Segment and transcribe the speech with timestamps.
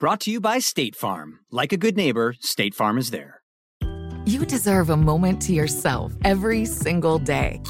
[0.00, 1.40] Brought to you by State Farm.
[1.50, 3.42] Like a good neighbor, State Farm is there.
[4.26, 7.60] You deserve a moment to yourself every single day.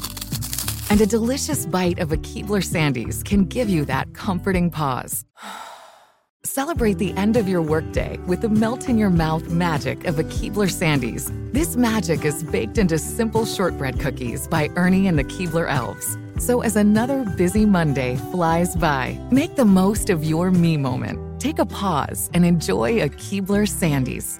[0.91, 5.25] And a delicious bite of a Keebler Sandies can give you that comforting pause.
[6.43, 10.23] Celebrate the end of your workday with the melt in your mouth magic of a
[10.23, 11.31] Keebler Sandies.
[11.51, 16.15] This magic is baked into simple shortbread cookies by Ernie and the Keebler Elves.
[16.39, 21.59] So as another busy Monday flies by, make the most of your me moment Take
[21.59, 24.39] a pause and enjoy a Keebler Sandies.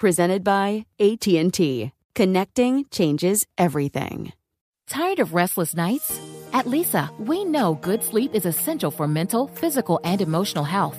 [0.00, 1.92] presented by AT&T.
[2.14, 4.32] Connecting changes everything.
[4.88, 6.20] Tired of restless nights?
[6.52, 10.98] At Leesa, we know good sleep is essential for mental, physical, and emotional health.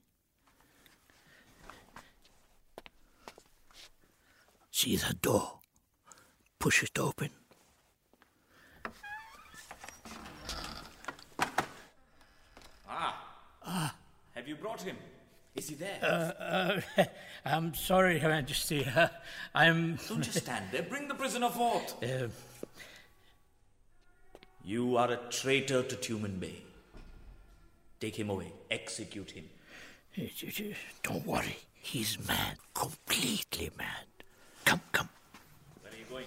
[4.81, 5.59] See that door?
[6.57, 7.29] Push it open.
[12.89, 13.27] Ah.
[13.63, 13.95] Ah.
[14.33, 14.97] Have you brought him?
[15.53, 15.99] Is he there?
[16.01, 17.05] Uh, uh,
[17.45, 18.83] I'm sorry, Her Majesty.
[18.83, 19.09] Uh,
[19.53, 19.99] I'm.
[20.09, 20.81] Don't just stand there.
[20.81, 22.03] Bring the prisoner forth.
[22.03, 22.29] Uh,
[24.65, 26.55] you are a traitor to Tumanbay.
[27.99, 28.51] Take him away.
[28.71, 29.47] Execute him.
[31.03, 31.57] Don't worry.
[31.75, 32.57] He's mad.
[32.73, 34.10] Completely mad.
[34.65, 35.09] Come, come.
[35.81, 36.25] Where are you going?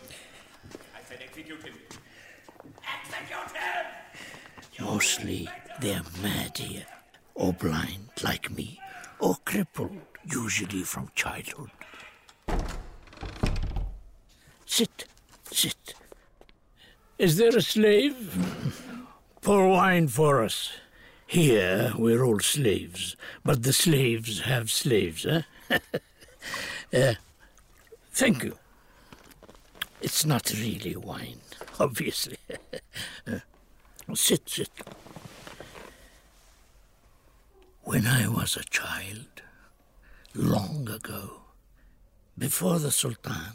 [0.94, 1.74] I said execute him.
[2.82, 4.86] Execute him!
[4.86, 5.48] Mostly
[5.80, 6.86] they're mad here,
[7.34, 8.80] or blind like me,
[9.18, 11.70] or crippled, usually from childhood.
[14.66, 15.04] Sit,
[15.50, 15.94] sit.
[17.18, 18.16] Is there a slave?
[19.40, 20.72] Pour wine for us.
[21.26, 25.42] Here we're all slaves, but the slaves have slaves, eh?
[26.94, 27.14] uh,
[28.14, 28.56] Thank you.
[30.00, 31.40] It's not really wine,
[31.80, 32.36] obviously.
[34.14, 34.70] sit, sit.
[37.82, 39.42] When I was a child,
[40.32, 41.40] long ago,
[42.38, 43.54] before the Sultan,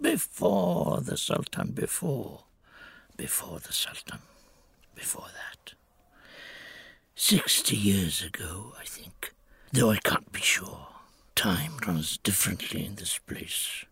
[0.00, 2.44] before the Sultan, before,
[3.18, 4.20] before the Sultan,
[4.94, 5.74] before that.
[7.14, 9.34] Sixty years ago, I think,
[9.70, 10.91] though I can't be sure.
[11.34, 13.84] Time runs differently in this place.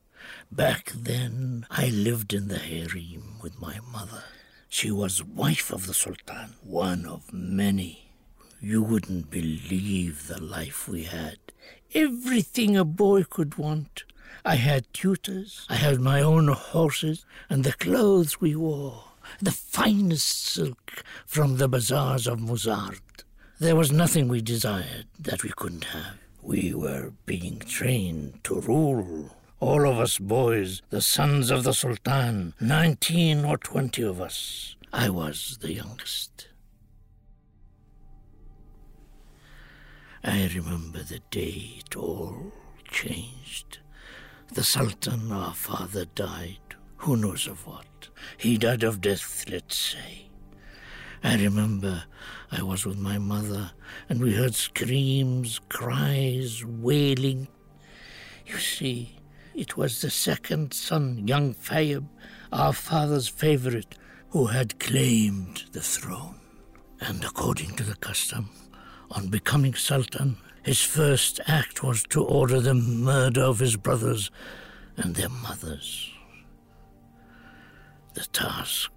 [0.53, 4.25] Back then, I lived in the harem with my mother.
[4.69, 8.11] She was wife of the Sultan, one of many.
[8.61, 11.39] You wouldn't believe the life we had.
[11.95, 14.05] Everything a boy could want.
[14.45, 19.05] I had tutors, I had my own horses, and the clothes we wore,
[19.41, 23.01] the finest silk from the bazaars of Muzard.
[23.59, 26.17] There was nothing we desired that we couldn't have.
[26.43, 29.37] We were being trained to rule.
[29.61, 34.77] All of us boys, the sons of the Sultan, nineteen or twenty of us.
[34.93, 36.49] I was the youngest.
[40.25, 42.53] I remember the day it all
[42.91, 43.79] changed.
[44.53, 46.59] The Sultan, our father, died.
[46.97, 48.09] Who knows of what?
[48.39, 50.30] He died of death, let's say.
[51.23, 52.05] I remember
[52.51, 53.73] I was with my mother,
[54.09, 57.49] and we heard screams, cries, wailing.
[58.47, 59.19] You see,
[59.55, 62.07] it was the second son, young Fayeb,
[62.53, 63.97] our father's favorite,
[64.31, 66.37] who had claimed the throne.
[67.01, 68.51] And according to the custom,
[69.11, 74.31] on becoming sultan, His first act was to order the murder of his brothers
[74.97, 76.11] and their mothers.
[78.15, 78.91] The task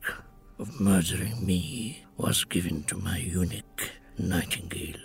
[0.59, 4.99] of murdering me was given to my eunuch, Nightingale.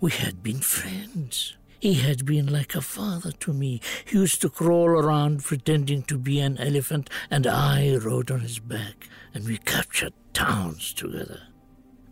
[0.00, 1.56] We had been friends.
[1.80, 3.80] He had been like a father to me.
[4.04, 8.58] He used to crawl around pretending to be an elephant, and I rode on his
[8.58, 11.40] back, and we captured towns together.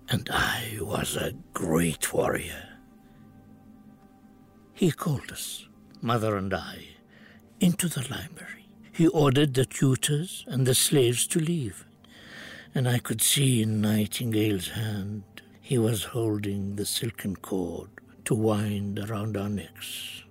[0.09, 2.69] And I was a great warrior.
[4.73, 5.67] He called us,
[6.01, 6.87] mother and I,
[7.61, 8.69] into the library.
[8.93, 11.85] He ordered the tutors and the slaves to leave,
[12.75, 15.23] and I could see in Nightingale's hand
[15.61, 17.91] he was holding the silken cord
[18.25, 20.23] to wind around our necks.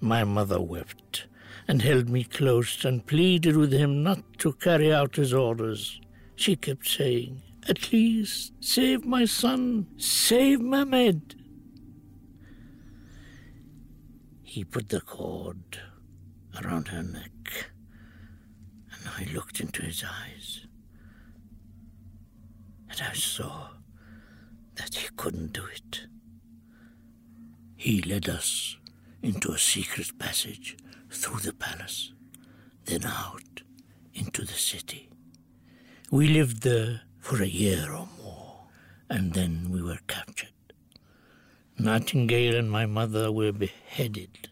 [0.00, 1.26] My mother wept
[1.68, 6.00] and held me close and pleaded with him not to carry out his orders.
[6.36, 11.34] She kept saying, At least save my son, save Mehmed.
[14.42, 15.80] He put the cord
[16.62, 17.30] around her neck,
[19.06, 20.66] I looked into his eyes
[22.90, 23.68] and I saw
[24.76, 26.06] that he couldn't do it.
[27.76, 28.76] He led us
[29.22, 30.76] into a secret passage
[31.10, 32.12] through the palace,
[32.84, 33.62] then out
[34.14, 35.08] into the city.
[36.10, 38.66] We lived there for a year or more,
[39.10, 40.50] and then we were captured.
[41.78, 44.48] Nightingale and my mother were beheaded.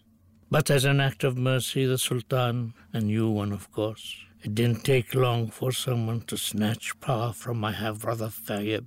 [0.50, 4.85] But as an act of mercy, the Sultan, a new one of course, it didn't
[4.85, 8.85] take long for someone to snatch power from my half brother Fayeb.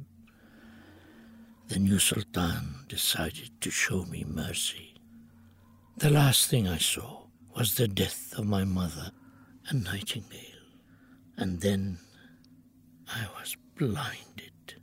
[1.67, 4.93] The new Sultan decided to show me mercy.
[5.97, 7.23] The last thing I saw
[7.55, 9.11] was the death of my mother
[9.67, 10.69] and Nightingale,
[11.37, 11.97] and then
[13.07, 14.75] I was blinded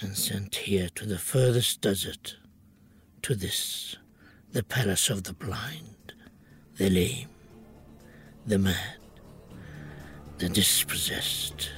[0.00, 2.36] and sent here to the furthest desert,
[3.22, 3.96] to this,
[4.52, 6.14] the palace of the blind,
[6.76, 7.28] the lame,
[8.46, 8.98] the mad,
[10.38, 11.70] the dispossessed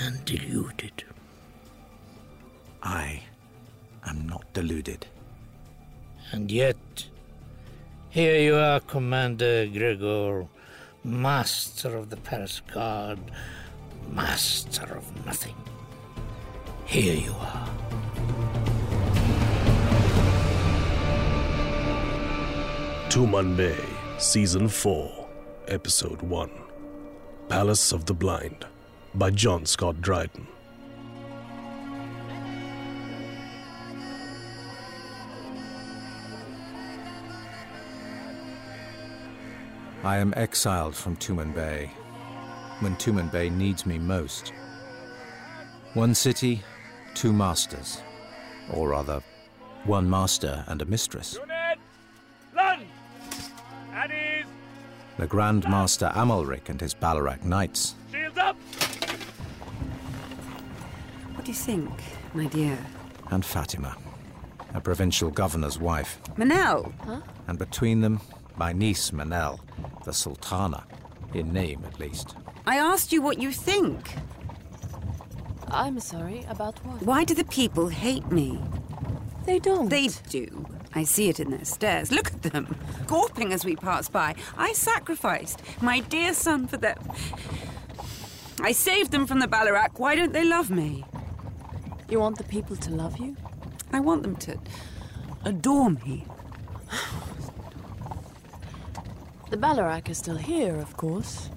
[0.00, 1.04] and deluded.
[2.82, 3.22] I
[4.06, 5.06] am not deluded.
[6.30, 6.76] And yet,
[8.08, 10.46] here you are, Commander Gregor,
[11.02, 13.18] master of the Paris guard,
[14.08, 15.56] master of nothing.
[16.86, 17.68] Here you are.
[23.08, 23.84] Tumanbay,
[24.18, 25.28] Season 4,
[25.68, 26.61] Episode 1.
[27.52, 28.64] Palace of the Blind
[29.14, 30.46] by John Scott Dryden.
[40.02, 41.90] I am exiled from Tumanbay
[42.80, 44.54] when Tumanbay needs me most.
[45.92, 46.62] One city,
[47.12, 48.00] two masters.
[48.72, 49.22] Or rather,
[49.84, 51.38] one master and a mistress.
[55.18, 57.94] The Grand Master Amalric and his Ballarat knights.
[58.12, 58.56] Shields up!
[61.34, 61.90] What do you think,
[62.34, 62.78] my dear?
[63.30, 63.96] And Fatima,
[64.74, 66.18] a provincial governor's wife.
[66.36, 66.92] Manel!
[67.04, 67.20] Huh?
[67.46, 68.20] And between them,
[68.56, 69.60] my niece Manel,
[70.04, 70.84] the Sultana,
[71.34, 72.34] in name at least.
[72.66, 74.14] I asked you what you think.
[75.68, 77.02] I'm sorry, about what?
[77.02, 78.58] Why do the people hate me?
[79.46, 79.88] They don't.
[79.88, 80.66] They do.
[80.94, 82.12] I see it in their stares.
[82.12, 84.34] Look at them, gawping as we pass by.
[84.56, 86.98] I sacrificed my dear son for them.
[88.60, 89.88] I saved them from the Ballarat.
[89.96, 91.04] Why don't they love me?
[92.08, 93.36] You want the people to love you?
[93.92, 94.58] I want them to
[95.44, 96.24] adore me.
[99.50, 101.50] The Ballarat is still here, of course.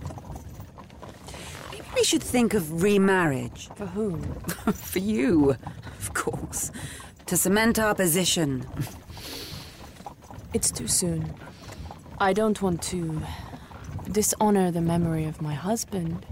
[1.71, 3.69] Maybe we should think of remarriage.
[3.75, 4.21] For whom?
[4.73, 5.55] for you,
[5.99, 6.71] of course.
[7.27, 8.65] To cement our position.
[10.55, 11.33] It's too soon.
[12.17, 13.21] I don't want to
[14.09, 16.25] dishonor the memory of my husband.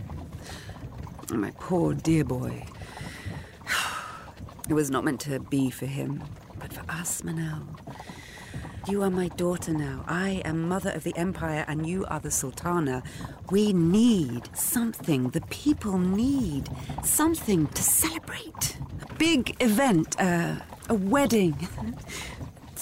[1.30, 2.66] My poor dear boy.
[4.70, 6.24] It was not meant to be for him,
[6.58, 7.68] but for us, Manel.
[8.88, 10.06] You are my daughter now.
[10.08, 13.04] I am mother of the empire, and you are the sultana.
[13.52, 15.32] We need something.
[15.32, 16.70] The people need
[17.04, 18.78] something to celebrate.
[19.02, 21.68] A big event, uh, a wedding.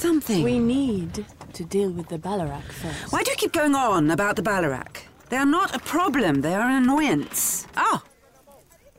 [0.01, 0.43] Something.
[0.43, 3.13] We need to deal with the Ballarat first.
[3.13, 5.03] Why do you keep going on about the Ballarat?
[5.29, 7.67] They are not a problem, they are an annoyance.
[7.77, 8.01] Oh!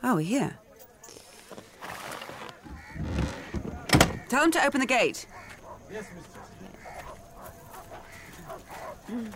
[0.05, 0.57] Oh, we're here.
[4.29, 5.27] Tell them to open the gate.
[5.93, 6.37] Yes, mistress.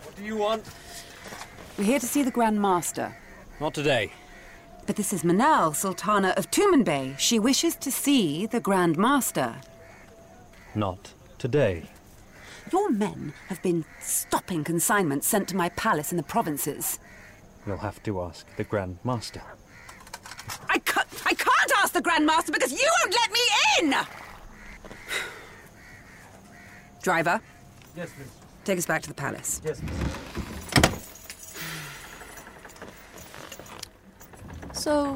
[0.05, 0.63] What do you want?
[1.77, 3.13] We're here to see the Grand Master.
[3.59, 4.13] Not today.
[4.85, 7.19] But this is Manel, Sultana of Tumanbay.
[7.19, 9.57] She wishes to see the Grand Master.
[10.73, 11.83] Not today.
[12.71, 16.99] Your men have been stopping consignments sent to my palace in the provinces.
[17.65, 19.41] You'll have to ask the Grand Master.
[20.69, 23.39] I can't, I can't ask the Grand Master because you won't let me
[23.81, 24.05] in!
[27.01, 27.39] Driver,
[27.95, 28.27] Yes, miss.
[28.65, 29.61] take us back to the palace.
[29.63, 29.93] Yes, miss.
[34.73, 35.13] So,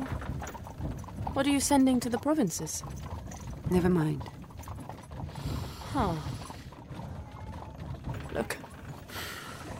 [1.33, 2.83] what are you sending to the provinces?
[3.69, 4.23] Never mind.
[5.93, 6.15] Huh.
[8.33, 8.57] Look,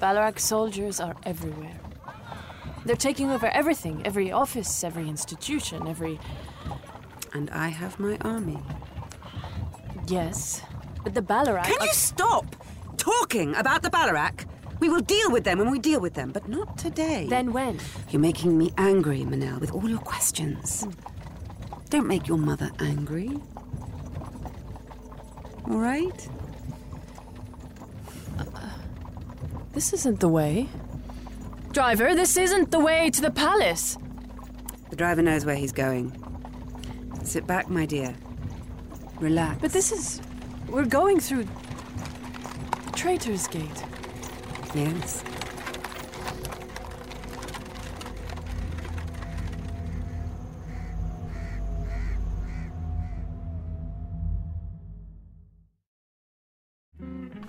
[0.02, 1.80] Ballarak soldiers are everywhere.
[2.86, 6.20] They're taking over everything every office, every institution, every.
[7.34, 8.60] And I have my army.
[10.08, 10.62] Yes,
[11.04, 11.64] but the Ballarak.
[11.64, 12.58] Can you stop
[12.98, 14.46] talking about the Ballarak?
[14.82, 17.28] We will deal with them when we deal with them, but not today.
[17.30, 17.80] Then when?
[18.10, 20.88] You're making me angry, Manel, with all your questions.
[21.90, 23.40] Don't make your mother angry.
[25.72, 26.28] All right?
[28.38, 28.44] Uh,
[29.72, 30.68] this isn't the way.
[31.72, 33.98] Driver, this isn't the way to the palace.
[34.90, 36.14] The driver knows where he's going.
[37.24, 38.14] Sit back, my dear.
[39.22, 39.62] Relax.
[39.62, 40.22] But this is.
[40.68, 41.46] We're going through.
[42.94, 43.86] Traitor's Gate.
[44.76, 45.24] Yes.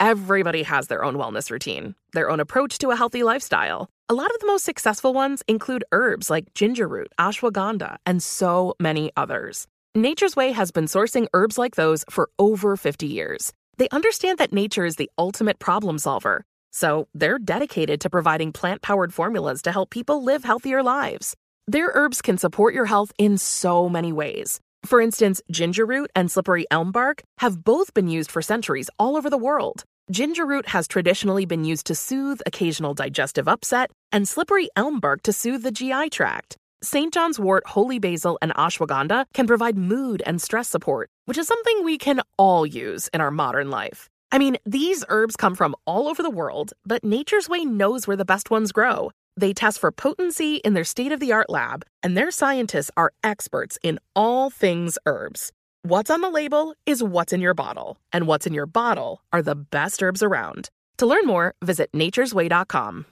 [0.00, 3.88] everybody has their own wellness routine, their own approach to a healthy lifestyle.
[4.08, 8.74] A lot of the most successful ones include herbs like ginger root, ashwagandha, and so
[8.80, 9.68] many others.
[9.94, 13.52] Nature's Way has been sourcing herbs like those for over 50 years.
[13.76, 18.82] They understand that nature is the ultimate problem solver, so they're dedicated to providing plant
[18.82, 21.36] powered formulas to help people live healthier lives.
[21.66, 24.60] Their herbs can support your health in so many ways.
[24.84, 29.16] For instance, ginger root and slippery elm bark have both been used for centuries all
[29.16, 29.84] over the world.
[30.10, 35.22] Ginger root has traditionally been used to soothe occasional digestive upset, and slippery elm bark
[35.22, 36.56] to soothe the GI tract.
[36.82, 37.14] St.
[37.14, 41.84] John's wort, holy basil, and ashwagandha can provide mood and stress support, which is something
[41.84, 44.08] we can all use in our modern life.
[44.32, 48.16] I mean, these herbs come from all over the world, but Nature's Way knows where
[48.16, 49.12] the best ones grow.
[49.36, 53.12] They test for potency in their state of the art lab, and their scientists are
[53.22, 55.52] experts in all things herbs.
[55.82, 59.40] What's on the label is what's in your bottle, and what's in your bottle are
[59.40, 60.68] the best herbs around.
[60.98, 63.06] To learn more, visit nature'sway.com.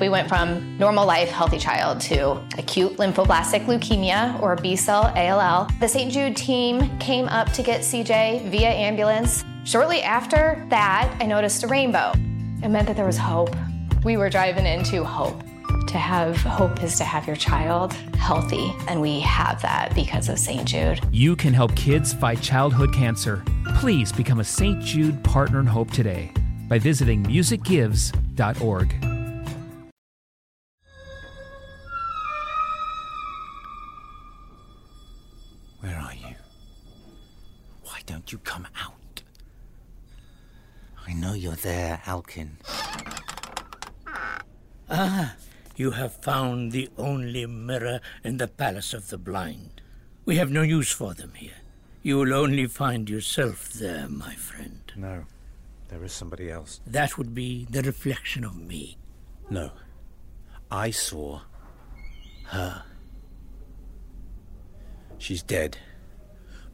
[0.00, 5.68] We went from normal life, healthy child to acute lymphoblastic leukemia or B cell ALL.
[5.78, 6.10] The St.
[6.10, 9.44] Jude team came up to get CJ via ambulance.
[9.64, 12.10] Shortly after that, I noticed a rainbow.
[12.60, 13.54] It meant that there was hope.
[14.02, 15.40] We were driving into hope.
[15.88, 20.38] To have hope is to have your child healthy, and we have that because of
[20.38, 20.64] St.
[20.64, 21.00] Jude.
[21.10, 23.42] You can help kids fight childhood cancer.
[23.76, 24.80] Please become a St.
[24.82, 26.32] Jude Partner in Hope today
[26.68, 28.94] by visiting musicgives.org.
[35.80, 36.36] Where are you?
[37.82, 39.22] Why don't you come out?
[41.08, 42.50] I know you're there, Alkin.
[44.88, 45.34] Ah,
[45.80, 49.80] You have found the only mirror in the Palace of the Blind.
[50.26, 51.56] We have no use for them here.
[52.02, 54.92] You will only find yourself there, my friend.
[54.94, 55.24] No,
[55.88, 56.82] there is somebody else.
[56.86, 58.98] That would be the reflection of me.
[59.48, 59.70] No.
[60.70, 61.40] I saw
[62.48, 62.82] her.
[65.16, 65.78] She's dead.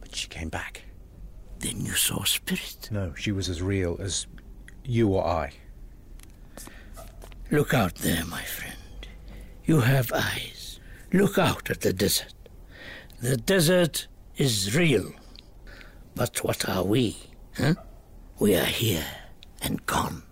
[0.00, 0.82] But she came back.
[1.60, 2.88] Then you saw a spirit?
[2.90, 4.26] No, she was as real as
[4.82, 5.52] you or I.
[7.52, 8.75] Look out there, my friend.
[9.66, 10.78] You have eyes.
[11.12, 12.32] Look out at the desert.
[13.20, 14.06] The desert
[14.36, 15.12] is real.
[16.14, 17.16] But what are we?
[17.56, 17.74] Huh?
[18.38, 19.06] We are here
[19.60, 20.22] and gone.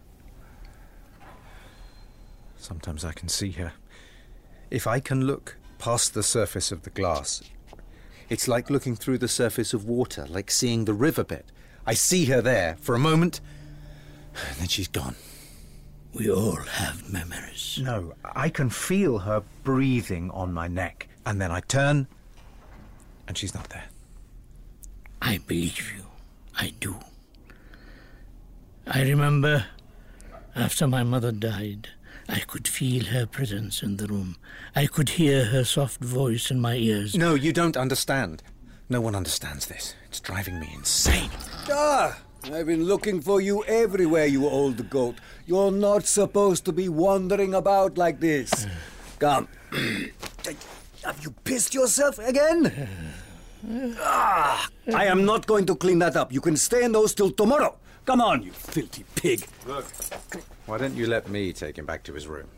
[2.57, 3.73] Sometimes I can see her.
[4.71, 7.43] If I can look past the surface of the glass,
[8.29, 11.45] it's like looking through the surface of water, like seeing the riverbed.
[11.87, 13.41] I see her there for a moment,
[14.49, 15.17] and then she's gone.
[16.15, 17.81] We all have memories.
[17.83, 22.07] No, I can feel her breathing on my neck, and then I turn,
[23.27, 23.87] and she's not there.
[25.21, 26.05] I believe you.
[26.57, 26.97] I do.
[28.87, 29.67] I remember
[30.55, 31.89] after my mother died,
[32.29, 34.37] I could feel her presence in the room.
[34.77, 37.17] I could hear her soft voice in my ears.
[37.17, 38.43] No, you don't understand.
[38.89, 39.95] No one understands this.
[40.09, 41.31] It's driving me insane.
[41.69, 42.19] Ah!
[42.53, 45.17] I've been looking for you everywhere, you old goat.
[45.47, 48.67] You're not supposed to be wandering about like this.
[49.19, 49.49] Come.
[51.05, 52.89] Have you pissed yourself again?
[53.99, 56.31] Ah, I am not going to clean that up.
[56.31, 57.77] You can stay in those till tomorrow.
[58.05, 59.47] Come on, you filthy pig.
[59.67, 59.87] Look,
[60.67, 62.49] why don't you let me take him back to his room?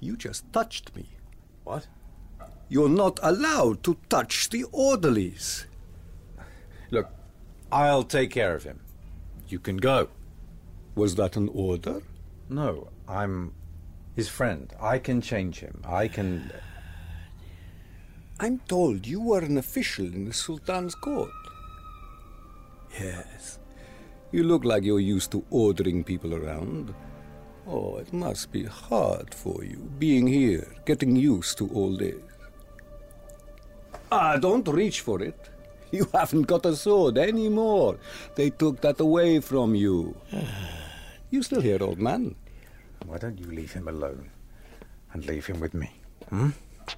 [0.00, 1.10] You just touched me.
[1.64, 1.86] What?
[2.70, 5.66] You're not allowed to touch the orderlies.
[6.90, 7.10] Look,
[7.72, 8.80] I'll take care of him.
[9.48, 10.08] You can go.
[10.94, 12.02] Was that an order?
[12.48, 13.52] No, I'm
[14.14, 14.72] his friend.
[14.80, 15.82] I can change him.
[15.84, 16.50] I can.
[18.40, 21.30] I'm told you were an official in the Sultan's court.
[22.98, 23.58] Yes.
[24.32, 26.94] You look like you're used to ordering people around.
[27.66, 32.14] Oh, it must be hard for you, being here, getting used to all this.
[34.12, 35.50] Ah, don't reach for it.
[35.92, 37.98] You haven't got a sword anymore.
[38.34, 40.16] They took that away from you.
[41.28, 42.36] You still here, old man?
[43.04, 44.30] Why don't you leave him alone
[45.12, 45.90] and leave him with me?
[46.30, 46.50] Hmm?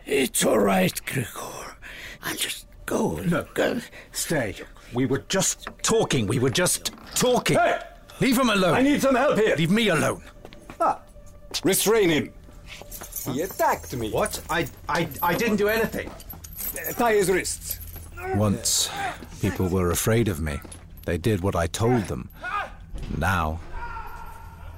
[0.05, 1.77] It's all right, Gregor.
[2.22, 3.16] I'll just go.
[3.16, 3.81] No, go.
[4.12, 4.55] Stay.
[4.92, 6.27] We were just talking.
[6.27, 7.57] We were just talking.
[7.57, 7.81] Hey!
[8.20, 8.74] Leave him alone.
[8.74, 9.57] I need some help here.
[9.57, 10.22] Leave me alone.
[10.79, 11.01] Ah,
[11.64, 12.33] restrain him.
[13.33, 14.11] He attacked me.
[14.11, 14.40] What?
[14.51, 16.11] I, I, I didn't do anything.
[16.11, 17.79] Uh, tie his wrists.
[18.35, 18.90] Once,
[19.40, 20.61] people were afraid of me.
[21.04, 22.28] They did what I told them.
[23.16, 23.61] Now,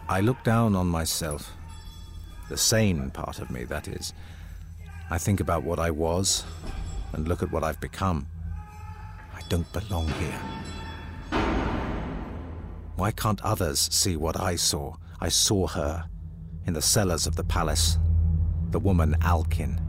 [0.09, 1.53] I look down on myself.
[2.49, 4.13] The sane part of me, that is.
[5.11, 6.45] I think about what I was
[7.13, 8.27] and look at what I've become.
[9.35, 10.41] I don't belong here.
[12.97, 14.95] Why can't others see what I saw?
[15.21, 16.09] I saw her
[16.67, 17.99] in the cellars of the palace,
[18.71, 19.81] the woman Alkin.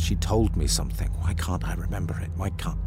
[0.00, 1.08] And she told me something.
[1.20, 2.30] Why can't I remember it?
[2.34, 2.78] Why can't.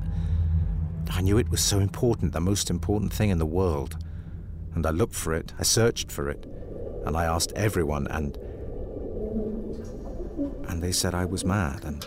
[1.12, 4.04] I knew it was so important, the most important thing in the world.
[4.74, 6.44] And I looked for it, I searched for it,
[7.06, 8.36] and I asked everyone, and.
[10.68, 12.04] And they said I was mad, and.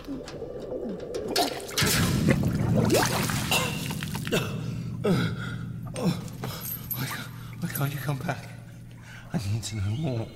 [7.61, 8.45] Why can't you come back?
[9.31, 10.27] I need to know more.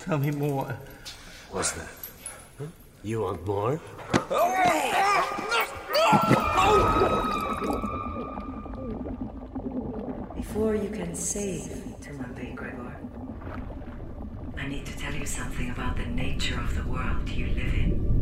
[0.00, 0.76] Tell me more.
[1.52, 2.01] What's that?
[3.04, 3.80] You want more?
[10.36, 12.96] Before you can save Tumanbay, Gregor,
[14.56, 18.12] I need to tell you something about the nature of the world you live in.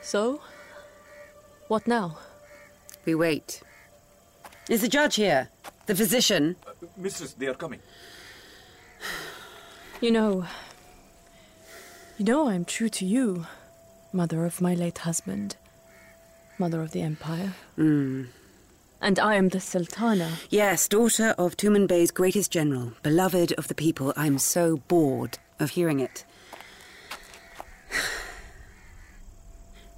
[0.00, 0.40] So,
[1.68, 2.16] what now?
[3.04, 3.60] We wait.
[4.70, 5.50] Is the judge here?
[5.84, 6.56] The physician?
[6.66, 7.80] Uh, mistress, they are coming.
[10.00, 10.44] You know.
[12.18, 13.46] You know I'm true to you,
[14.12, 15.56] mother of my late husband,
[16.58, 17.54] mother of the Empire.
[17.76, 18.24] Hmm.
[19.00, 20.32] And I am the Sultana.
[20.50, 24.12] Yes, daughter of Tumanbay's greatest general, beloved of the people.
[24.16, 26.24] I'm so bored of hearing it.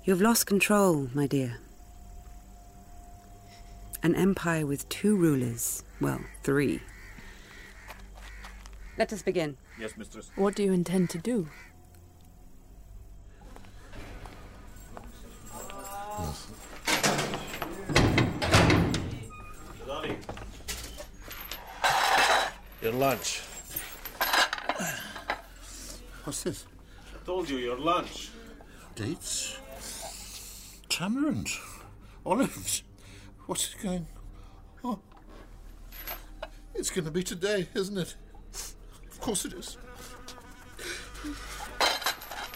[0.04, 1.58] You've lost control, my dear.
[4.02, 5.82] An empire with two rulers.
[6.00, 6.80] Well, three.
[8.96, 9.56] Let us begin.
[9.81, 10.31] Yes, mistress.
[10.35, 11.49] What do you intend to do?
[22.81, 23.43] Your lunch.
[26.25, 26.64] What's this?
[27.12, 28.31] I told you, your lunch.
[28.95, 29.59] Dates?
[30.88, 31.49] Tamarind?
[32.25, 32.83] Olives?
[33.47, 34.07] What's it going...
[34.85, 35.01] Oh.
[36.75, 38.14] It's going to be today, isn't it?
[39.18, 39.76] Of course it is.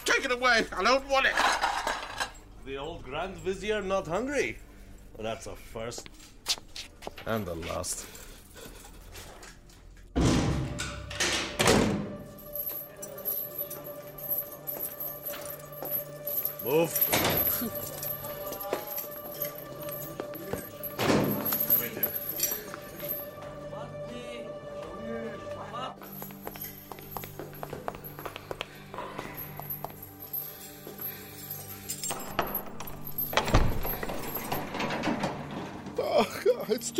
[0.05, 0.65] Take it away!
[0.73, 1.33] I don't want it!
[2.65, 4.59] The old Grand Vizier not hungry?
[5.17, 6.09] Well, that's a first.
[7.27, 8.07] And the last.
[16.65, 17.99] Move.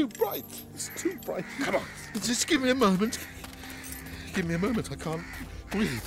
[0.03, 0.45] too bright.
[0.75, 1.45] It's too bright.
[1.61, 1.83] Come on.
[2.15, 3.19] Just give me a moment.
[4.35, 4.91] Give me a moment.
[4.91, 5.23] I can't
[5.71, 6.03] breathe.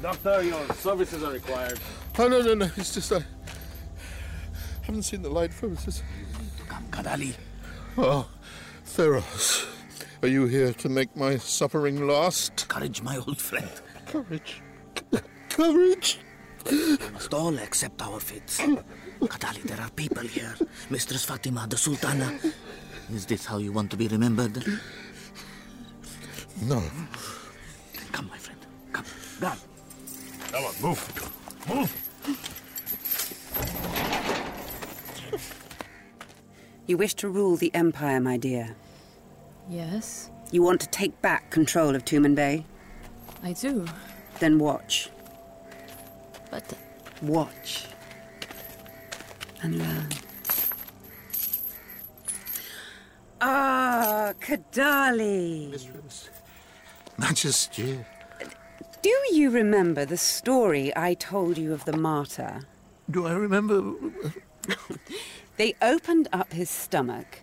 [0.00, 1.80] Doctor, your services are required.
[2.18, 2.70] Oh, no, no, no.
[2.76, 3.24] It's just I
[4.82, 6.02] haven't seen the light for us.
[6.68, 7.34] Come, Kadali.
[7.98, 8.28] Oh,
[8.86, 9.66] Theros.
[10.22, 12.68] Are you here to make my suffering last?
[12.68, 13.70] Courage, my old friend.
[14.06, 14.62] Courage.
[15.48, 16.20] Courage.
[16.70, 18.60] We must all accept our fates.
[19.20, 20.54] Kadali, there are people here.
[20.90, 22.38] Mistress Fatima, the Sultana.
[23.12, 24.64] Is this how you want to be remembered?
[26.62, 26.82] No.
[28.12, 28.60] Come, my friend.
[28.92, 29.04] Come.
[29.40, 29.58] Run.
[30.52, 31.68] Come on, move.
[31.68, 32.10] Move.
[36.86, 38.74] You wish to rule the Empire, my dear.
[39.68, 42.64] Yes, You want to take back control of Tumanbay?
[43.42, 43.86] I do.
[44.40, 45.08] Then watch.
[46.50, 46.64] But
[47.22, 47.86] Watch.
[49.62, 50.08] And learn.
[53.40, 55.70] Ah, Kadali.
[55.70, 56.30] Mistress.
[57.18, 58.04] Majesty.
[59.02, 62.60] Do you remember the story I told you of the martyr?
[63.10, 63.94] Do I remember?
[65.60, 67.40] They opened up his stomach,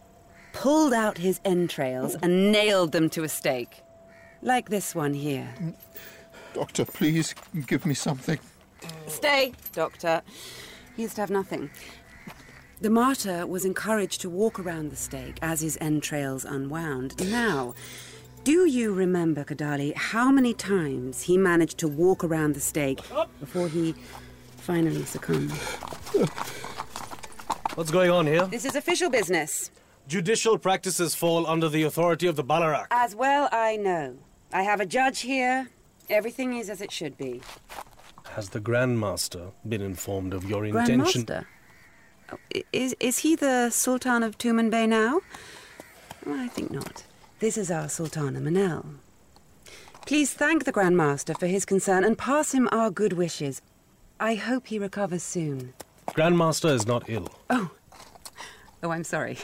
[0.52, 3.84] pulled out his entrails, and nailed them to a stake.
[4.42, 5.48] Like this one here.
[6.56, 7.36] Doctor, please
[7.68, 8.40] give me something.
[9.06, 10.24] Stay, Doctor.
[10.96, 11.70] He used to have nothing.
[12.80, 17.20] The martyr was encouraged to walk around the stake as his entrails unwound.
[17.32, 17.74] Now,
[18.44, 23.02] do you remember, Kadali, how many times he managed to walk around the stake
[23.40, 23.96] before he
[24.58, 25.50] finally succumbed?
[27.74, 28.46] What's going on here?
[28.46, 29.72] This is official business.
[30.08, 32.86] Judicial practices fall under the authority of the Balarak.
[32.92, 34.18] As well I know.
[34.54, 35.68] I have a judge here.
[36.12, 37.42] Everything is as it should be.
[38.30, 41.26] Has the Grand Master been informed of your intention?
[41.26, 41.46] Grandmaster?
[42.74, 45.22] Is, is he the Sultan of Tumanbay now?
[46.26, 47.04] Well, I think not.
[47.40, 48.86] This is our Sultana Manel.
[50.06, 53.62] Please thank the Grand Master for his concern and pass him our good wishes.
[54.20, 55.74] I hope he recovers soon.
[56.14, 57.30] Grand Master is not ill.
[57.50, 57.70] Oh.
[58.82, 59.38] Oh, I'm sorry.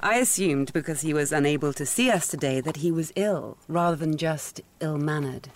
[0.00, 3.96] I assumed because he was unable to see us today that he was ill, rather
[3.96, 5.48] than just ill mannered.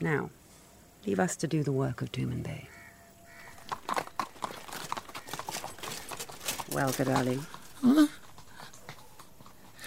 [0.00, 0.30] Now,
[1.06, 2.66] leave us to do the work of Tumanbay.
[6.72, 7.42] Well, Kadali.
[7.82, 8.06] Huh?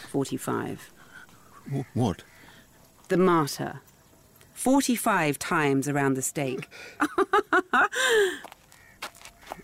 [0.09, 0.89] 45.
[1.71, 2.23] Wh- What?
[3.07, 3.81] The martyr.
[4.53, 6.69] 45 times around the stake.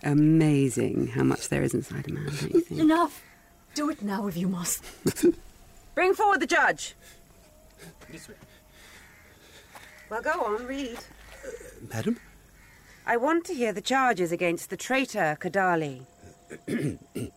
[0.04, 2.80] Amazing how much there is inside a man, don't you think?
[2.82, 3.22] Enough!
[3.76, 4.84] Do it now if you must.
[5.96, 6.96] Bring forward the judge.
[10.10, 10.98] Well, go on, read.
[10.98, 11.50] Uh,
[11.94, 12.18] madam?
[13.06, 16.02] I want to hear the charges against the traitor, Kadali.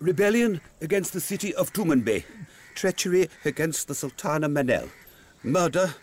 [0.00, 2.24] Rebellion against the city of Tumanbay.
[2.74, 4.88] Treachery against the Sultana Manel.
[5.42, 5.94] Murder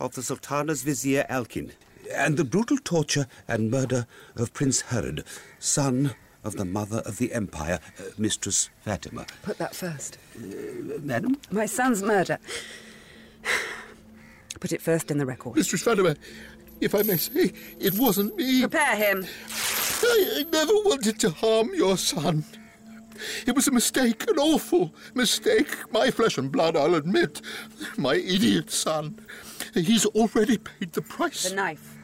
[0.00, 1.72] of the Sultana's vizier Alkin.
[2.14, 5.24] And the brutal torture and murder of Prince Herod,
[5.58, 6.14] son
[6.44, 9.26] of the mother of the empire, uh, Mistress Fatima.
[9.42, 10.18] Put that first.
[10.36, 11.36] Uh, madam?
[11.50, 12.38] My son's murder.
[14.60, 15.56] Put it first in the record.
[15.56, 16.16] Mistress Fatima,
[16.80, 18.60] if I may say, it wasn't me.
[18.60, 19.26] Prepare him.
[20.02, 22.44] I, I never wanted to harm your son.
[23.46, 25.68] It was a mistake, an awful mistake.
[25.92, 27.40] My flesh and blood, I'll admit.
[27.96, 29.18] My idiot son.
[29.74, 31.48] He's already paid the price.
[31.48, 31.96] The knife.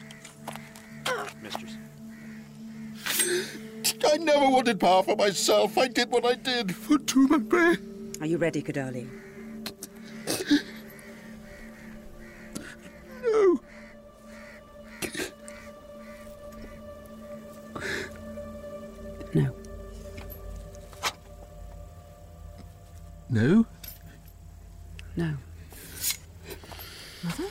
[1.41, 1.77] Mistress.
[4.11, 5.77] I never wanted power for myself.
[5.77, 8.21] I did what I did for Tumanbay.
[8.21, 9.07] Are you ready, Kadali?
[23.35, 23.65] No?
[25.17, 25.33] No.
[27.21, 27.43] Mother?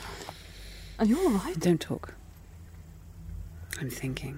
[0.97, 1.59] Are you all right?
[1.59, 2.15] Don't talk.
[3.79, 4.35] I'm thinking.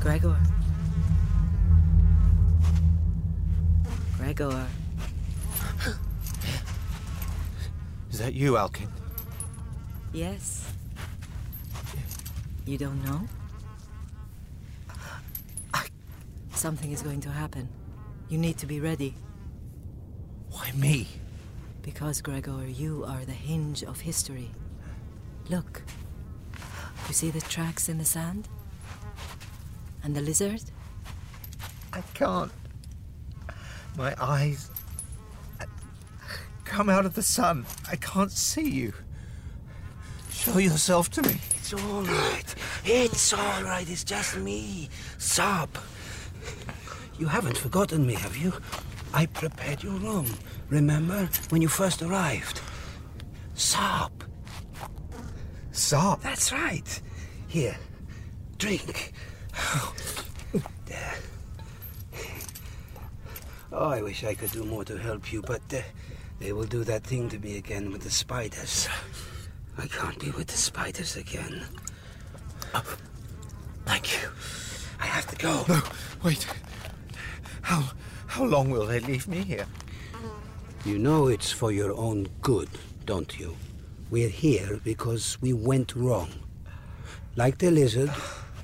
[0.00, 0.36] Gregor.
[4.16, 4.66] Gregor.
[8.10, 8.88] Is that you, Alkin?
[10.12, 10.72] Yes.
[12.64, 13.28] You don't know?
[16.66, 17.68] Something is going to happen.
[18.28, 19.14] You need to be ready.
[20.50, 21.06] Why me?
[21.80, 24.50] Because, Gregor, you are the hinge of history.
[25.48, 25.84] Look.
[27.06, 28.48] You see the tracks in the sand?
[30.02, 30.64] And the lizard?
[31.92, 32.50] I can't.
[33.96, 34.68] My eyes.
[36.64, 37.64] Come out of the sun.
[37.88, 38.92] I can't see you.
[40.32, 41.36] Show yourself to me.
[41.54, 42.54] It's all right.
[42.84, 43.88] It's all right.
[43.88, 44.88] It's just me.
[45.18, 45.68] Sob.
[47.18, 48.52] You haven't forgotten me, have you?
[49.14, 50.26] I prepared your room.
[50.68, 52.60] Remember when you first arrived?
[53.54, 54.12] Sob.
[55.72, 56.20] Sob?
[56.20, 57.00] That's right.
[57.48, 57.76] Here,
[58.58, 59.12] drink.
[60.84, 61.14] there.
[63.72, 65.80] Oh, I wish I could do more to help you, but uh,
[66.38, 68.88] they will do that thing to me again with the spiders.
[69.78, 71.64] I can't be with the spiders again.
[72.74, 72.96] Oh,
[73.84, 74.28] thank you.
[75.00, 75.64] I have to go.
[75.68, 75.82] No,
[76.22, 76.46] wait.
[77.66, 77.82] How
[78.28, 79.66] how long will they leave me here?
[80.84, 82.68] You know it's for your own good,
[83.06, 83.56] don't you?
[84.08, 86.28] We're here because we went wrong.
[87.34, 88.12] Like the lizard,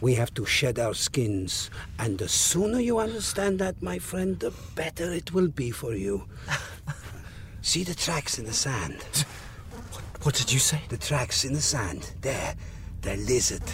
[0.00, 1.68] we have to shed our skins.
[1.98, 6.28] And the sooner you understand that, my friend, the better it will be for you.
[7.60, 9.24] See the tracks in the sand?
[10.22, 10.80] What did you say?
[10.90, 12.12] The tracks in the sand.
[12.20, 12.54] There.
[13.00, 13.64] The lizard.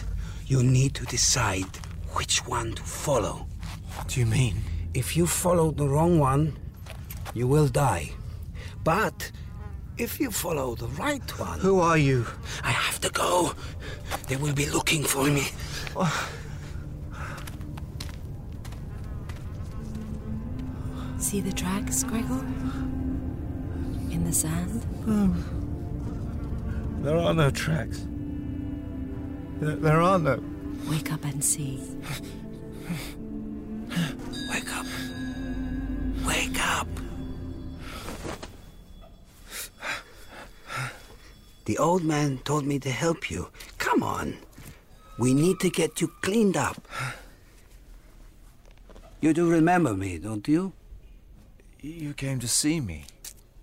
[0.47, 1.77] You need to decide
[2.15, 3.47] which one to follow.
[3.95, 4.63] What do you mean?
[4.95, 6.57] If you follow the wrong one,
[7.35, 8.13] you will die.
[8.85, 9.31] But
[9.99, 11.61] if you follow the right one.
[11.61, 12.27] Who are you?
[12.63, 13.53] I have to go.
[14.29, 15.49] They will be looking for me.
[21.19, 22.45] See the tracks, Gregor?
[24.11, 24.87] In the sand?
[25.07, 25.45] Um,
[27.03, 28.07] there are no tracks.
[29.61, 30.43] There, there are no.
[30.89, 31.83] Wake up and see.
[41.69, 43.51] The old man told me to help you.
[43.77, 44.39] Come on.
[45.19, 46.81] We need to get you cleaned up.
[49.21, 50.73] You do remember me, don't you?
[51.83, 53.05] You came to see me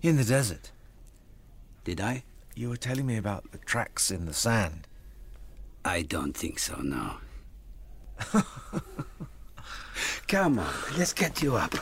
[0.02, 0.70] in the desert.
[1.82, 2.22] Did I?
[2.54, 4.86] You were telling me about the tracks in the sand.
[5.84, 7.16] I don't think so, no.
[10.28, 11.74] Come on, let's get you up.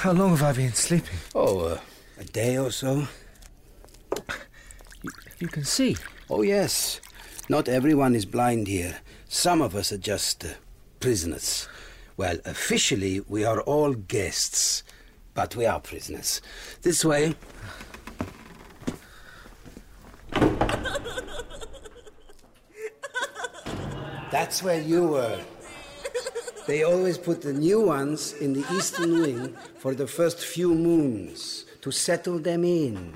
[0.00, 1.18] How long have I been sleeping?
[1.34, 1.80] Oh, uh,
[2.18, 3.06] a day or so.
[5.38, 5.96] You, can see.
[6.30, 7.00] Oh, yes.
[7.48, 9.00] Not everyone is blind here.
[9.28, 10.48] Some of us are just uh,
[11.00, 11.68] prisoners.
[12.16, 14.82] Well, officially, we are all guests,
[15.34, 16.40] but we are prisoners.
[16.82, 17.34] This way.
[24.30, 25.40] That's where you were.
[26.66, 31.66] They always put the new ones in the eastern wing for the first few moons
[31.82, 33.14] to settle them in.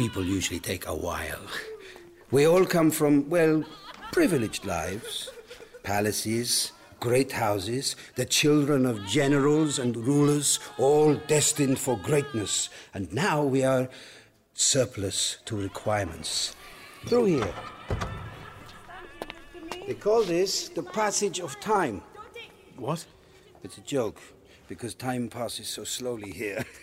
[0.00, 1.42] People usually take a while.
[2.30, 3.62] We all come from, well,
[4.12, 5.30] privileged lives
[5.82, 12.70] palaces, great houses, the children of generals and rulers, all destined for greatness.
[12.94, 13.90] And now we are
[14.54, 16.56] surplus to requirements.
[17.04, 17.54] Through here.
[19.86, 22.00] They call this the passage of time.
[22.78, 23.04] What?
[23.62, 24.18] It's a joke,
[24.66, 26.64] because time passes so slowly here.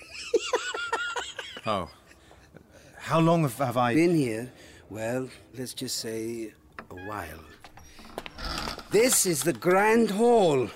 [1.65, 1.89] Oh.
[3.07, 3.93] How long have, have I.
[3.93, 4.51] Been here,
[4.89, 6.51] well, let's just say
[6.91, 7.45] a while.
[8.91, 10.69] This is the Grand Hall.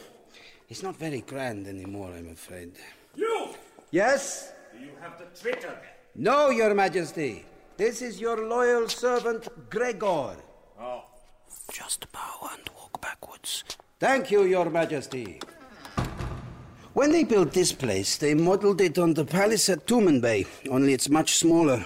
[0.69, 2.71] It's not very grand anymore, I'm afraid.
[3.15, 3.49] You!
[3.91, 4.53] Yes?
[4.71, 5.77] Do you have the traitor?
[6.15, 7.43] No, Your Majesty.
[7.75, 10.37] This is your loyal servant, Gregor.
[10.79, 11.03] Oh.
[11.73, 13.65] Just bow and walk backwards.
[13.99, 15.41] Thank you, Your Majesty.
[16.93, 21.07] When they built this place, they modeled it on the palace at Tumanbay, only it's
[21.07, 21.85] much smaller.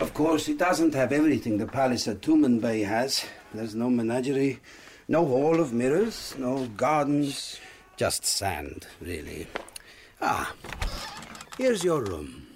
[0.00, 3.24] Of course, it doesn't have everything the palace at Tumanbay has.
[3.54, 4.58] There's no menagerie,
[5.06, 7.60] no hall of mirrors, no gardens,
[7.96, 9.46] just sand, really.
[10.20, 10.52] Ah,
[11.56, 12.48] here's your room.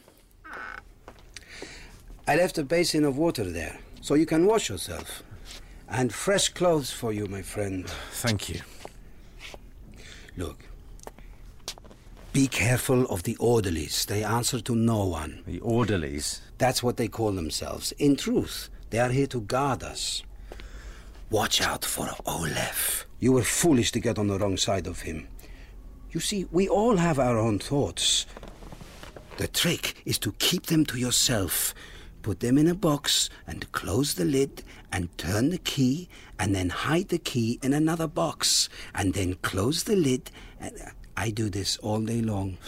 [2.27, 5.23] I left a basin of water there, so you can wash yourself.
[5.89, 7.89] And fresh clothes for you, my friend.
[8.11, 8.63] Thank you.
[10.37, 10.59] Look,
[12.37, 14.05] Be careful of the orderlies.
[14.05, 15.43] They answer to no one.
[15.47, 16.43] The orderlies?
[16.59, 17.93] That's what they call themselves.
[17.93, 20.23] In truth, they are here to guard us.
[21.31, 23.07] Watch out for Olaf.
[23.21, 25.29] You were foolish to get on the wrong side of him.
[26.11, 28.27] You see, we all have our own thoughts.
[29.39, 31.75] The trick is to keep them to yourself.
[32.21, 36.69] Put them in a box and close the lid and turn the key and then
[36.69, 40.31] hide the key in another box and then close the lid.
[40.61, 40.75] And
[41.17, 42.59] I do this all day long.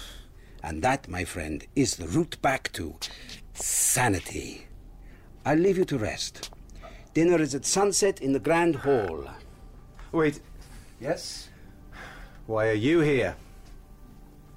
[0.62, 2.96] And that, my friend, is the route back to
[3.54, 4.66] sanity.
[5.44, 6.50] I'll leave you to rest.
[7.14, 9.24] Dinner is at sunset in the Grand Hall.
[10.12, 10.40] Wait.
[11.00, 11.48] Yes?
[12.46, 13.36] Why are you here?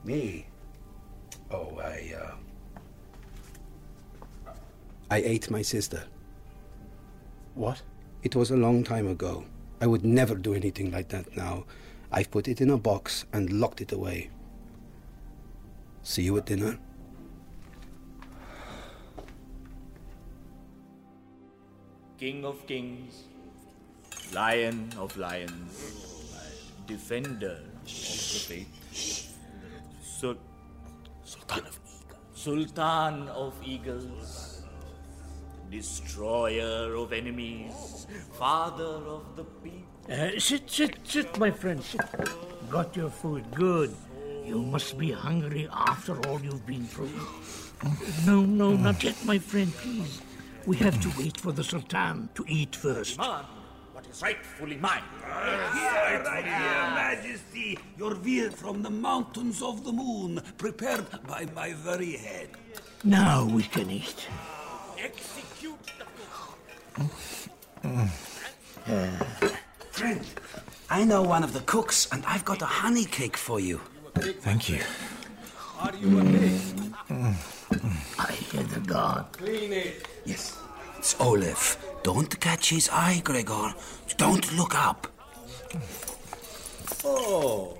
[0.04, 0.48] Me?
[1.52, 4.52] Oh, I, uh.
[5.10, 6.04] I ate my sister.
[7.54, 7.82] What?
[8.24, 9.44] It was a long time ago.
[9.82, 11.66] I would never do anything like that now.
[12.12, 14.30] I've put it in a box and locked it away.
[16.04, 16.78] See you at dinner.
[22.18, 23.24] King of kings,
[24.34, 26.28] Lion of lions,
[26.86, 27.90] Defender of the
[28.50, 29.38] faith,
[30.04, 30.36] Sul-
[31.24, 31.80] Sultan of
[32.36, 34.51] Sultan of eagles,
[35.72, 39.88] Destroyer of enemies, Father of the people.
[40.12, 41.82] Uh, sit, sit, sit, my friend.
[41.82, 42.02] Sit.
[42.70, 43.46] Got your food.
[43.56, 43.96] Good.
[44.44, 47.10] You must be hungry after all you've been through.
[48.26, 50.22] No, no, not yet, my friend, please.
[50.66, 53.16] We have to wait for the Sultan to eat first.
[53.16, 53.46] Demand
[53.94, 55.04] what is rightfully mine.
[55.24, 61.74] Here, right here, Majesty, your veal from the mountains of the moon, prepared by my
[61.74, 62.50] very head.
[63.06, 64.28] Now we can eat.
[64.98, 65.51] Execute
[69.92, 70.22] Friend,
[70.90, 73.80] I know one of the cooks, and I've got a honey cake for you.
[74.42, 74.82] Thank you.
[75.80, 76.62] Are you a pig?
[78.20, 79.26] I hear the guard.
[79.32, 80.08] Clean it.
[80.26, 80.58] Yes.
[80.98, 81.78] It's Olaf.
[82.04, 83.74] Don't catch his eye, Gregor.
[84.18, 85.08] Don't look up.
[87.04, 87.78] Oh,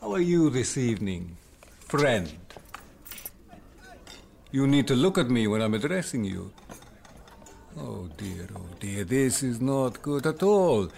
[0.00, 1.36] how are you this evening,
[1.80, 2.30] friend?
[4.52, 6.52] You need to look at me when I'm addressing you.
[7.78, 10.88] Oh dear, oh dear, this is not good at all.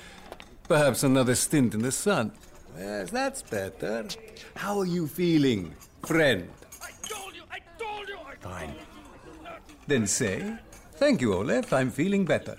[0.68, 2.32] Perhaps another stint in the sun.
[2.78, 4.06] Yes, that's better.
[4.56, 5.74] How are you feeling,
[6.06, 6.48] friend?
[6.82, 8.68] I told you, I told you, I Fine.
[8.68, 9.74] Told you.
[9.86, 10.56] Then say,
[10.94, 12.56] Thank you, Olaf, I'm feeling better.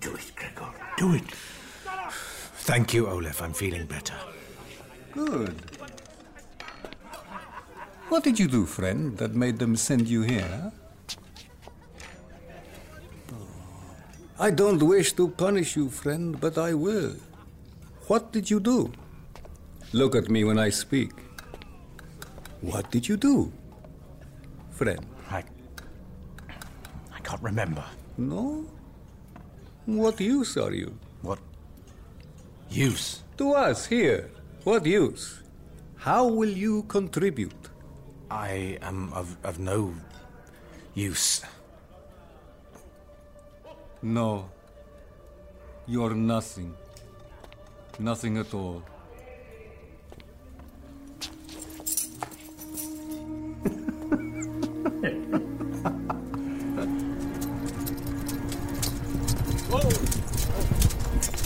[0.00, 0.70] Do it, Gregor.
[0.96, 1.30] Do it.
[2.64, 3.42] Thank you, Olaf.
[3.42, 4.14] I'm feeling better.
[5.12, 5.54] Good.
[8.08, 10.72] What did you do, friend, that made them send you here?
[14.38, 17.14] I don't wish to punish you, friend, but I will.
[18.08, 18.90] What did you do?
[19.92, 21.12] Look at me when I speak.
[22.60, 23.52] What did you do,
[24.72, 25.06] friend?
[25.30, 25.44] I.
[27.14, 27.84] I can't remember.
[28.18, 28.66] No?
[29.86, 30.98] What use are you?
[31.22, 31.38] What
[32.68, 33.22] use?
[33.38, 34.30] To us here.
[34.64, 35.42] What use?
[35.94, 37.70] How will you contribute?
[38.30, 39.94] I am of, of no
[40.94, 41.44] use.
[44.04, 44.50] No.
[45.86, 46.74] You're nothing.
[47.98, 48.82] Nothing at all.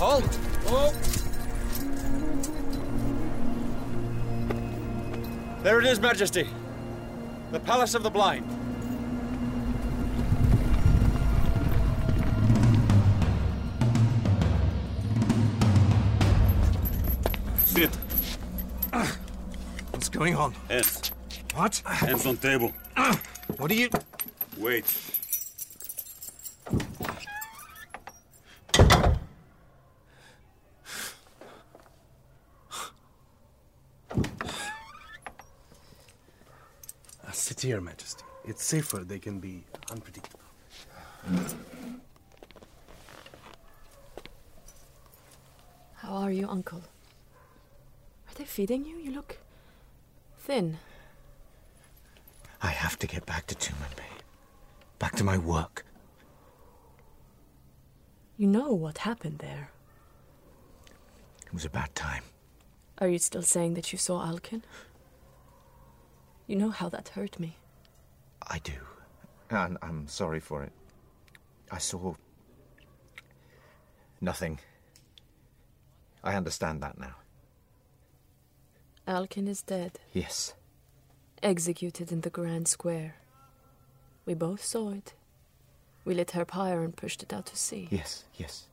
[0.00, 0.92] Oh!
[5.62, 6.48] There it is, Majesty.
[7.52, 8.57] The Palace of the Blind.
[20.18, 20.52] Going on?
[20.68, 21.12] Hands.
[21.54, 21.76] What?
[21.86, 22.72] Hands on table.
[23.56, 23.88] What are you.
[24.56, 24.84] Wait.
[37.24, 38.24] Uh, sit here, Majesty.
[38.44, 39.04] It's safer.
[39.04, 40.40] They can be unpredictable.
[45.94, 46.82] How are you, Uncle?
[48.28, 48.96] Are they feeding you?
[48.96, 49.38] You look
[50.48, 50.78] thin.
[52.62, 54.12] I have to get back to Tumanbay.
[54.98, 55.84] Back to my work.
[58.38, 59.70] You know what happened there.
[61.46, 62.22] It was a bad time.
[62.98, 64.62] Are you still saying that you saw Alkin?
[66.46, 67.58] You know how that hurt me.
[68.46, 68.80] I do.
[69.50, 70.72] And I'm sorry for it.
[71.70, 72.14] I saw.
[74.22, 74.58] nothing.
[76.24, 77.16] I understand that now.
[79.08, 79.98] Alkin is dead.
[80.12, 80.52] Yes.
[81.42, 83.16] Executed in the Grand Square.
[84.26, 85.14] We both saw it.
[86.04, 87.88] We lit her pyre and pushed it out to sea.
[87.90, 88.66] Yes, yes.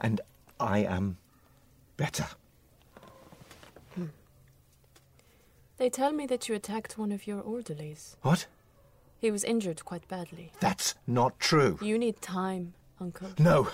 [0.00, 0.20] And
[0.60, 1.16] I am
[1.96, 2.26] better.
[3.96, 4.06] Hmm.
[5.78, 8.16] They tell me that you attacked one of your orderlies.
[8.22, 8.46] What?
[9.18, 10.52] He was injured quite badly.
[10.60, 11.78] That's not true.
[11.82, 13.30] You need time, Uncle.
[13.38, 13.68] No.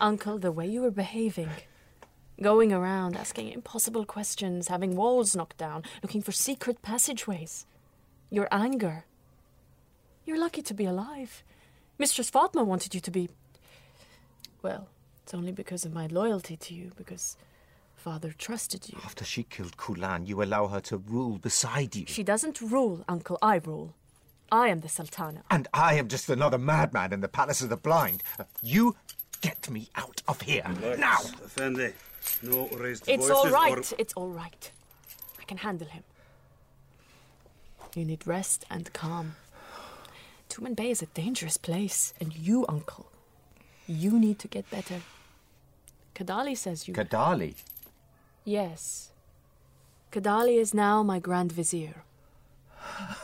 [0.00, 1.50] Uncle, the way you were behaving.
[2.40, 7.66] Going around asking impossible questions, having walls knocked down, looking for secret passageways.
[8.30, 9.04] Your anger.
[10.24, 11.44] You're lucky to be alive.
[11.98, 13.28] Mistress Fatima wanted you to be.
[14.62, 14.88] Well,
[15.22, 17.36] it's only because of my loyalty to you, because
[17.94, 18.98] Father trusted you.
[19.04, 22.06] After she killed Kulan, you allow her to rule beside you.
[22.08, 23.38] She doesn't rule, Uncle.
[23.40, 23.94] I rule.
[24.50, 25.42] I am the Sultana.
[25.50, 28.22] And I am just another madman in the Palace of the Blind.
[28.60, 28.96] You
[29.40, 30.64] get me out of here.
[30.98, 31.18] Now!
[31.44, 31.92] Effendi,
[32.42, 33.92] no raised It's voices all right.
[33.92, 34.70] or- It's all right.
[35.40, 36.02] I can handle him.
[37.94, 39.36] You need rest and calm.
[40.50, 43.10] Tumanbay is a dangerous place, and you, Uncle,
[43.86, 45.00] you need to get better.
[46.14, 46.94] Kadali says you.
[46.94, 47.54] Kadali?
[48.44, 49.10] yes.
[50.12, 52.04] Kadali is now my Grand Vizier.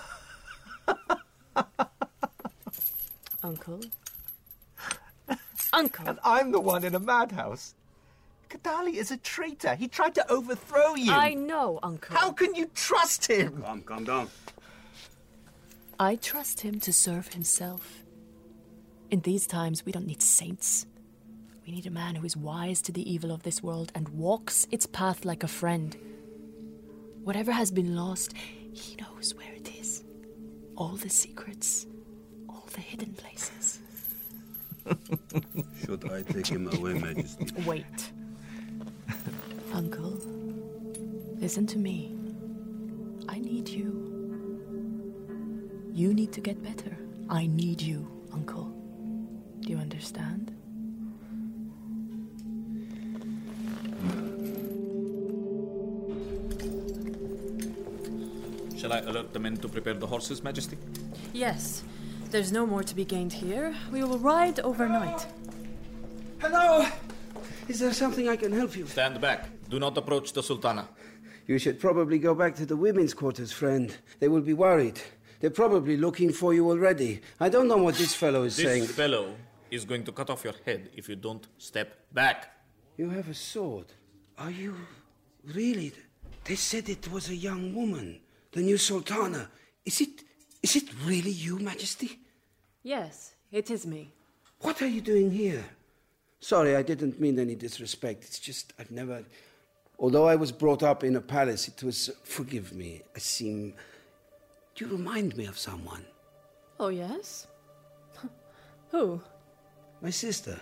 [3.42, 3.80] Uncle.
[5.72, 6.08] Uncle.
[6.08, 7.74] And I'm the one in a madhouse.
[8.50, 9.76] Kadali is a traitor.
[9.76, 11.12] He tried to overthrow you.
[11.12, 12.16] I know, Uncle.
[12.16, 13.62] How can you trust him?
[13.62, 14.28] Calm, calm down.
[16.00, 18.02] I trust him to serve himself.
[19.10, 20.86] In these times, we don't need saints.
[21.64, 24.66] We need a man who is wise to the evil of this world and walks
[24.72, 25.96] its path like a friend.
[27.22, 28.34] Whatever has been lost,
[28.72, 30.02] he knows where it is.
[30.76, 31.86] All the secrets,
[32.48, 33.78] all the hidden places.
[35.84, 37.46] Should I take him away, Majesty?
[37.64, 38.10] Wait.
[39.72, 40.20] Uncle,
[41.38, 42.14] listen to me.
[43.28, 43.96] I need you.
[45.92, 46.96] You need to get better.
[47.28, 48.74] I need you, Uncle.
[49.60, 50.52] Do you understand?
[58.76, 60.78] Shall I alert the men to prepare the horses, Majesty?
[61.32, 61.84] Yes.
[62.30, 63.74] There's no more to be gained here.
[63.92, 65.26] We will ride overnight.
[66.38, 66.86] Hello!
[67.68, 68.92] Is there something I can help you with?
[68.92, 69.48] Stand back.
[69.70, 70.88] Do not approach the Sultana.
[71.46, 73.96] You should probably go back to the women's quarters, friend.
[74.18, 75.00] They will be worried.
[75.38, 77.20] They're probably looking for you already.
[77.38, 78.82] I don't know what this fellow is This saying.
[78.82, 79.36] This fellow
[79.70, 82.52] is going to cut off your head if you don't step back.
[82.96, 83.86] You have a sword.
[84.38, 84.74] Are you
[85.54, 85.92] really?
[86.44, 89.50] They said it was a young woman, the new sultana.
[89.84, 90.24] Is it?
[90.62, 92.18] Is it really you, Majesty?
[92.82, 94.12] Yes, it is me.
[94.60, 95.64] What are you doing here?
[96.40, 98.24] Sorry, I didn't mean any disrespect.
[98.24, 99.24] It's just I've never.
[100.00, 102.10] Although I was brought up in a palace, it was.
[102.24, 103.02] Forgive me.
[103.14, 103.74] I seem.
[104.76, 106.04] You remind me of someone.
[106.78, 107.46] Oh, yes?
[108.90, 109.20] Who?
[110.00, 110.58] My sister.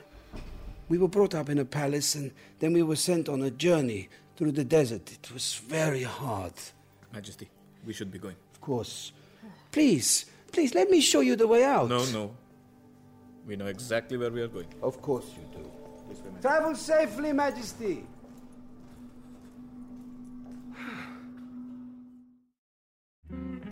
[0.88, 4.08] We were brought up in a palace and then we were sent on a journey
[4.36, 5.12] through the desert.
[5.12, 6.54] It was very hard.
[7.12, 7.48] Majesty,
[7.86, 8.34] we should be going.
[8.54, 9.12] Of course.
[9.70, 11.88] Please, please, let me show you the way out.
[11.88, 12.34] No, no.
[13.46, 14.66] We know exactly where we are going.
[14.82, 15.70] Of course you do.
[16.40, 18.04] Travel safely, Majesty.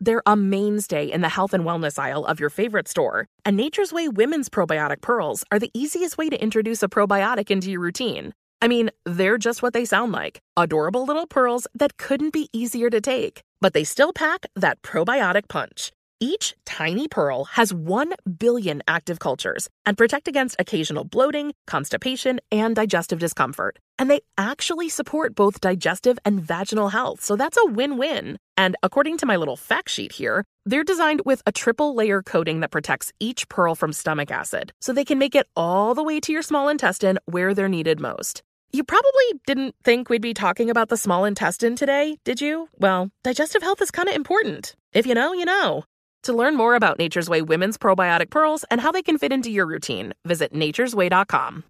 [0.00, 3.26] They're a mainstay in the health and wellness aisle of your favorite store.
[3.44, 7.70] And Nature's Way Women's Probiotic Pearls are the easiest way to introduce a probiotic into
[7.70, 8.34] your routine.
[8.60, 12.90] I mean, they're just what they sound like adorable little pearls that couldn't be easier
[12.90, 15.92] to take, but they still pack that probiotic punch.
[16.18, 22.74] Each tiny pearl has 1 billion active cultures and protect against occasional bloating, constipation, and
[22.74, 23.78] digestive discomfort.
[23.98, 28.38] And they actually support both digestive and vaginal health, so that's a win win.
[28.56, 32.60] And according to my little fact sheet here, they're designed with a triple layer coating
[32.60, 36.18] that protects each pearl from stomach acid, so they can make it all the way
[36.20, 38.42] to your small intestine where they're needed most.
[38.72, 42.70] You probably didn't think we'd be talking about the small intestine today, did you?
[42.78, 44.76] Well, digestive health is kind of important.
[44.94, 45.84] If you know, you know.
[46.26, 49.48] To learn more about Nature's Way women's probiotic pearls and how they can fit into
[49.48, 51.62] your routine, visit nature'sway.com.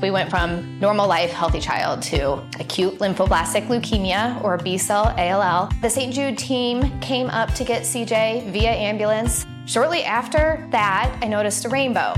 [0.00, 5.68] We went from normal life, healthy child to acute lymphoblastic leukemia or B cell ALL.
[5.82, 6.14] The St.
[6.14, 9.44] Jude team came up to get CJ via ambulance.
[9.66, 12.12] Shortly after that, I noticed a rainbow.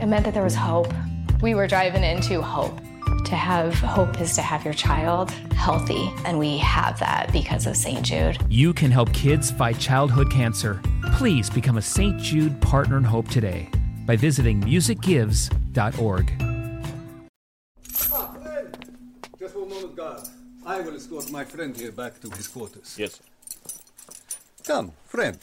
[0.00, 0.94] It meant that there was hope.
[1.42, 2.78] We were driving into hope.
[3.24, 7.74] To have hope is to have your child healthy, and we have that because of
[7.74, 8.02] St.
[8.02, 8.36] Jude.
[8.50, 10.82] You can help kids fight childhood cancer.
[11.14, 12.18] Please become a St.
[12.20, 13.70] Jude Partner in Hope today
[14.04, 16.32] by visiting musicgives.org.
[18.12, 18.98] Ah, friend!
[19.38, 20.20] Just one moment, guard.
[20.66, 22.94] I will escort my friend here back to his quarters.
[22.98, 23.20] Yes.
[24.64, 25.38] Come, friend.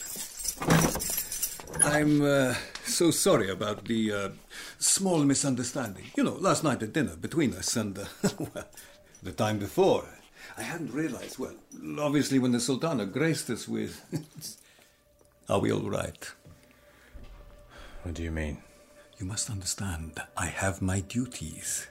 [1.80, 2.56] I'm uh,
[2.86, 4.30] so sorry about the uh,
[4.78, 6.12] small misunderstanding.
[6.16, 8.06] You know, last night at dinner between us and, uh,
[9.24, 10.06] the time before.
[10.58, 11.56] I hadn't realized, well,
[12.00, 14.04] obviously when the Sultana graced us with.
[15.50, 16.32] Are we all right?
[18.04, 18.62] What do you mean?
[19.18, 21.88] You must understand, I have my duties.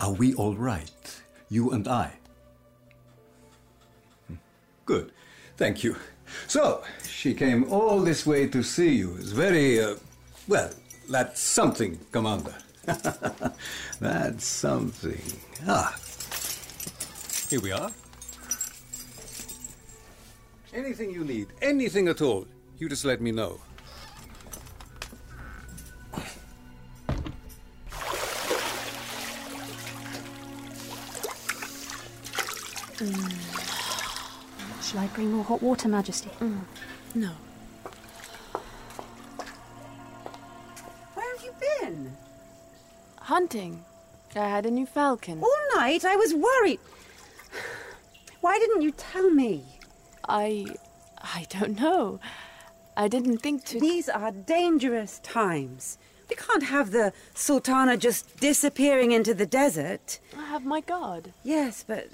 [0.00, 1.22] Are we all right?
[1.48, 2.12] You and I?
[4.28, 4.34] Hmm.
[4.84, 5.12] Good.
[5.56, 5.96] Thank you.
[6.46, 9.16] So, she came all this way to see you.
[9.18, 9.96] It's very, uh,
[10.48, 10.70] well,
[11.08, 12.54] that's something, Commander.
[14.00, 15.20] that's something.
[15.66, 15.96] Ah.
[17.48, 17.90] Here we are.
[20.74, 22.46] Anything you need, anything at all,
[22.78, 23.60] you just let me know.
[34.86, 36.30] Shall I bring more hot water, Majesty?
[36.38, 36.60] Mm.
[37.16, 37.32] No.
[41.14, 42.16] Where have you been?
[43.18, 43.84] Hunting.
[44.36, 45.42] I had a new falcon.
[45.42, 46.78] All night I was worried.
[48.40, 49.64] Why didn't you tell me?
[50.28, 50.66] I.
[51.20, 52.20] I don't know.
[52.96, 53.80] I didn't think to.
[53.80, 55.98] These are dangerous times.
[56.30, 60.20] We can't have the Sultana just disappearing into the desert.
[60.38, 61.32] I have my guard.
[61.42, 62.06] Yes, but.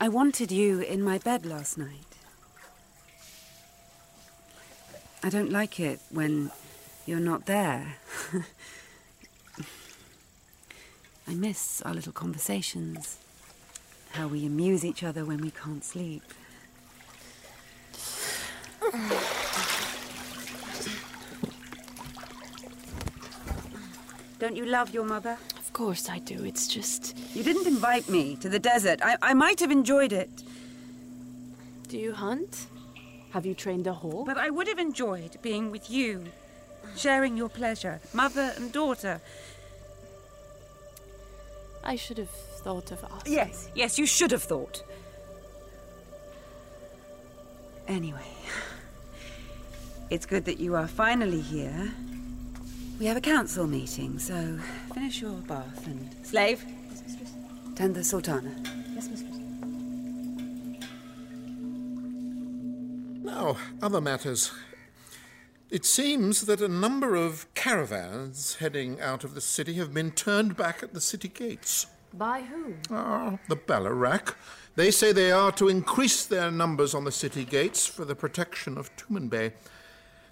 [0.00, 2.16] I wanted you in my bed last night.
[5.24, 6.52] I don't like it when
[7.04, 7.96] you're not there.
[11.26, 13.18] I miss our little conversations,
[14.12, 16.22] how we amuse each other when we can't sleep.
[24.38, 25.38] Don't you love your mother?
[25.68, 26.44] Of course I do.
[26.44, 27.14] It's just.
[27.34, 29.00] You didn't invite me to the desert.
[29.02, 30.30] I, I might have enjoyed it.
[31.88, 32.68] Do you hunt?
[33.32, 34.24] Have you trained a hawk?
[34.24, 36.24] But I would have enjoyed being with you,
[36.96, 39.20] sharing your pleasure, mother and daughter.
[41.84, 42.30] I should have
[42.64, 43.34] thought of asking.
[43.34, 44.82] Yes, yes, you should have thought.
[47.86, 48.32] Anyway,
[50.08, 51.92] it's good that you are finally here.
[52.98, 54.58] We have a council meeting, so
[54.92, 56.26] finish your bath and.
[56.26, 56.64] Slave?
[57.76, 58.50] Tend the Sultana.
[58.92, 59.36] Yes, mistress.
[63.22, 64.50] Now, other matters.
[65.70, 70.56] It seems that a number of caravans heading out of the city have been turned
[70.56, 71.86] back at the city gates.
[72.12, 72.80] By whom?
[72.90, 74.34] Ah, the Balarak.
[74.74, 78.76] They say they are to increase their numbers on the city gates for the protection
[78.76, 79.28] of Tumen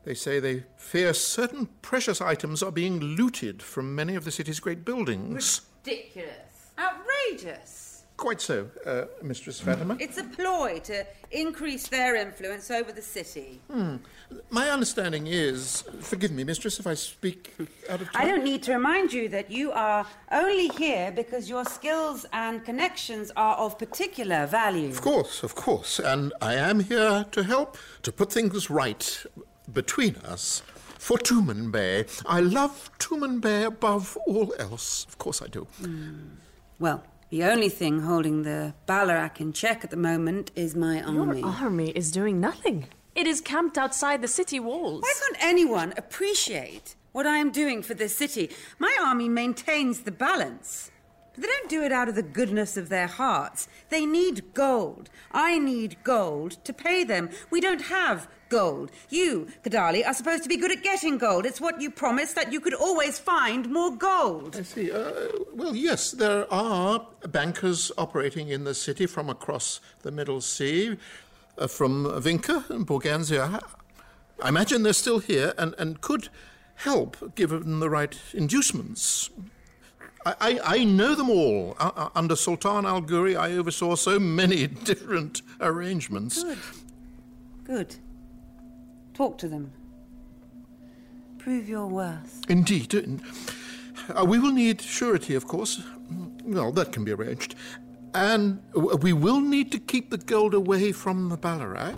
[0.07, 4.61] They say they fear certain precious items are being looted from many of the city's
[4.61, 5.63] great buildings.
[5.85, 6.71] Ridiculous.
[6.79, 8.05] Outrageous.
[8.17, 9.97] Quite so, uh, Mistress Fatima.
[9.99, 13.61] It's a ploy to increase their influence over the city.
[13.69, 13.97] Hmm.
[14.49, 17.53] My understanding is, forgive me, Mistress, if I speak
[17.91, 18.23] out of turn.
[18.23, 22.65] I don't need to remind you that you are only here because your skills and
[22.65, 24.89] connections are of particular value.
[24.89, 25.99] Of course, of course.
[25.99, 29.27] And I am here to help, to put things right
[29.73, 30.63] between us.
[30.99, 32.23] For Tumanbay.
[32.27, 35.05] I love Tumanbay above all else.
[35.09, 35.69] Of course I do.
[35.81, 36.37] Hmm.
[36.81, 41.41] Well, the only thing holding the Ballarak in check at the moment is my army.
[41.41, 42.87] Your army is doing nothing.
[43.15, 45.03] It is camped outside the city walls.
[45.03, 48.51] Why can't anyone appreciate what I am doing for this city?
[48.79, 50.91] My army maintains the balance.
[51.37, 53.69] They don't do it out of the goodness of their hearts.
[53.89, 55.11] They need gold.
[55.33, 57.31] I need gold to pay them.
[57.51, 58.91] We don't have gold.
[59.09, 61.47] You, Kadali, are supposed to be good at getting gold.
[61.47, 64.57] It's what you promised that you could always find more gold.
[64.57, 64.91] I see.
[64.91, 65.13] Uh,
[65.53, 70.97] well, yes, there are bankers operating in the city from across the Middle Sea,
[71.59, 73.63] uh, from Vinca and Borganzia.
[74.43, 76.29] I imagine they're still here and, and could
[76.77, 79.31] help given the right inducements.
[80.27, 81.77] I, I, I know them all.
[81.79, 86.43] Uh, uh, under Sultan Al Ghuri, I oversaw so many different arrangements.
[86.43, 86.59] Good.
[87.65, 87.97] Good.
[89.15, 89.73] Talk to them.
[91.39, 92.43] Prove your worth.
[92.49, 92.93] Indeed.
[92.95, 95.83] Uh, we will need surety, of course.
[96.45, 97.55] Well, that can be arranged.
[98.13, 101.97] And we will need to keep the gold away from the Ballarak.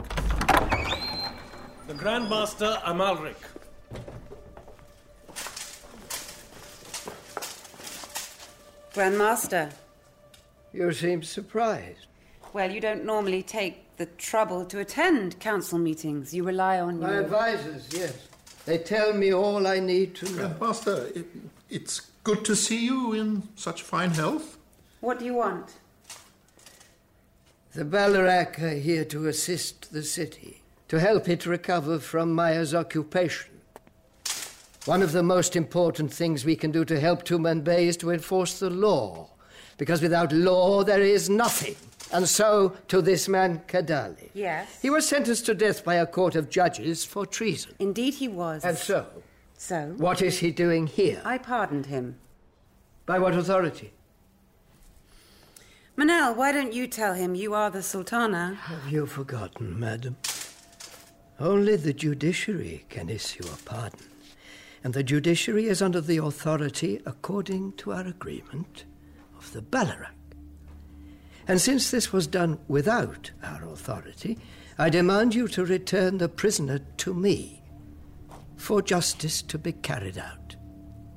[1.87, 3.37] The Grandmaster Amalric.
[8.99, 9.71] Grandmaster.
[10.73, 12.07] You seem surprised.
[12.53, 16.35] Well, you don't normally take the trouble to attend council meetings.
[16.35, 18.27] You rely on My your advisors, yes.
[18.67, 20.53] They tell me all I need to know.
[20.61, 21.27] Master, it,
[21.71, 24.59] it's good to see you in such fine health.
[24.99, 25.75] What do you want?
[27.75, 33.58] The Ballarak are here to assist the city, to help it recover from Maya's occupation.
[34.89, 38.59] One of the most important things we can do to help Tumanbay is to enforce
[38.59, 39.29] the law,
[39.77, 41.77] because without law there is nothing.
[42.11, 44.31] And so to this man, Kadali.
[44.33, 44.81] Yes.
[44.81, 47.75] He was sentenced to death by a court of judges for treason.
[47.79, 48.65] Indeed, he was.
[48.65, 49.05] And so?
[49.59, 49.93] So?
[49.99, 51.21] What is he doing here?
[51.23, 52.17] I pardoned him.
[53.05, 53.93] By what authority?
[55.99, 58.55] Manel, why don't you tell him you are the Sultana?
[58.55, 60.17] Have you forgotten, madam?
[61.39, 64.08] Only the judiciary can issue a pardon.
[64.85, 68.85] And the judiciary is under the authority, according to our agreement,
[69.37, 70.15] of the Ballarak.
[71.47, 74.39] And since this was done without our authority,
[74.79, 77.63] I demand you to return the prisoner to me
[78.57, 80.57] for justice to be carried out.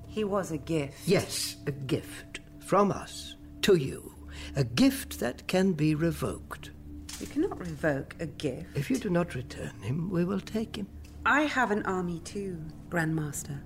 [0.08, 1.08] He was a gift.
[1.08, 4.14] Yes, a gift from us to you.
[4.56, 6.72] A gift that can be revoked.
[7.20, 8.76] You cannot revoke a gift.
[8.76, 10.88] If you do not return him, we will take him.
[11.26, 13.60] I have an army too, Grandmaster.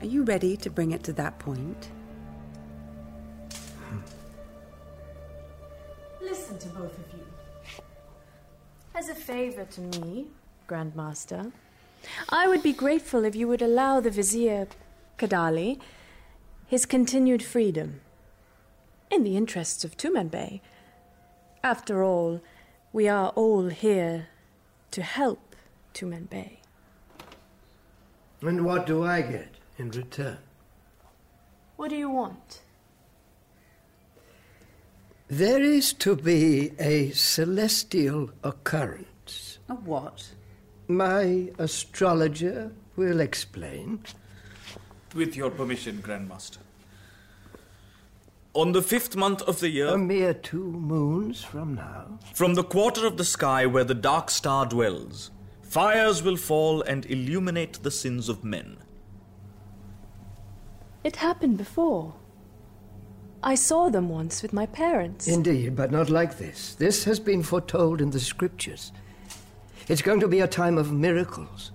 [0.00, 1.90] Are you ready to bring it to that point?
[6.20, 7.82] Listen to both of you.
[8.94, 10.26] As a favor to me,
[10.68, 11.52] Grandmaster,
[12.30, 14.68] I would be grateful if you would allow the Vizier
[15.18, 15.80] Kadali
[16.66, 18.00] his continued freedom.
[19.10, 20.60] In the interests of Tumanbay.
[21.62, 22.40] After all,
[22.92, 24.26] we are all here
[24.96, 25.54] to help
[25.92, 26.56] Tumanbay.
[28.40, 30.38] And what do I get in return?
[31.76, 32.62] What do you want?
[35.28, 39.58] There is to be a celestial occurrence.
[39.68, 40.30] A what?
[40.88, 44.00] My astrologer will explain.
[45.14, 46.65] With your permission, Grandmaster.
[48.56, 49.88] On the fifth month of the year.
[49.88, 52.18] A mere two moons from now.
[52.32, 55.30] From the quarter of the sky where the dark star dwells,
[55.60, 58.78] fires will fall and illuminate the sins of men.
[61.04, 62.14] It happened before.
[63.42, 65.28] I saw them once with my parents.
[65.28, 66.76] Indeed, but not like this.
[66.76, 68.90] This has been foretold in the scriptures.
[69.86, 71.72] It's going to be a time of miracles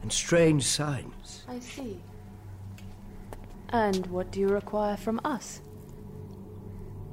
[0.00, 1.44] and strange signs.
[1.46, 2.00] I see.
[3.68, 5.60] And what do you require from us?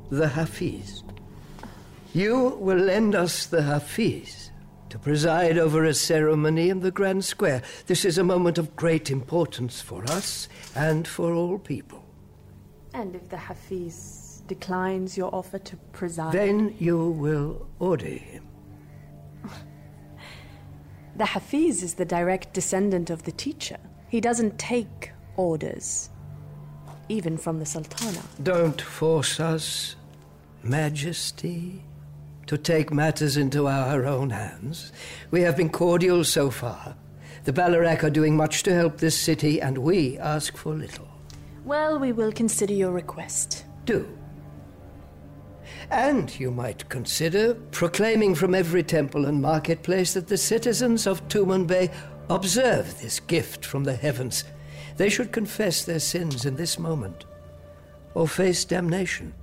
[0.09, 1.03] The Hafiz.
[2.13, 4.51] You will lend us the Hafiz
[4.89, 7.61] to preside over a ceremony in the Grand Square.
[7.85, 12.03] This is a moment of great importance for us and for all people.
[12.95, 16.31] And if the Hafiz declines your offer to preside.
[16.33, 18.47] Then you will order him.
[21.15, 23.75] The Hafiz is the direct descendant of the teacher.
[24.07, 26.09] He doesn't take orders.
[27.09, 28.21] even from the Sultana.
[28.43, 29.95] Don't force us,
[30.63, 31.83] Majesty,
[32.47, 34.91] to take matters into our own hands.
[35.31, 36.95] We have been cordial so far.
[37.45, 41.07] The Balarak are doing much to help this city, and we ask for little.
[41.63, 43.65] Well, we will consider your request.
[43.85, 44.07] Do.
[45.89, 51.91] And you might consider proclaiming from every temple and marketplace that the citizens of Tumanbay
[52.29, 54.43] observe this gift from the heavens.
[54.97, 57.25] They should confess their sins in this moment,
[58.13, 59.33] or face damnation.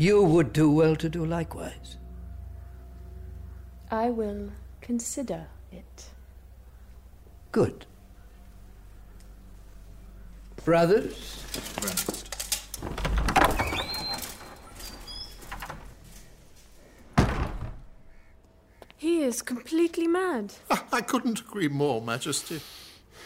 [0.00, 1.96] You would do well to do likewise.
[3.90, 6.10] I will consider it.
[7.50, 7.84] Good.
[10.64, 11.44] Brothers?
[18.96, 20.54] He is completely mad.
[20.92, 22.60] I couldn't agree more, Majesty.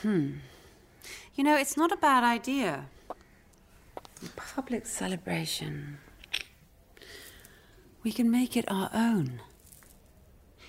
[0.01, 0.37] Hmm.
[1.35, 2.87] You know, it's not a bad idea.
[4.37, 5.99] Public celebration.
[8.03, 9.41] We can make it our own.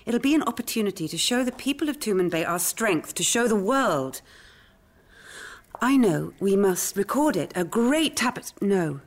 [0.06, 3.56] It'll be an opportunity to show the people of Tumen our strength, to show the
[3.56, 4.22] world.
[5.82, 7.52] I know we must record it.
[7.56, 8.68] A great tapestry.
[8.68, 9.02] No,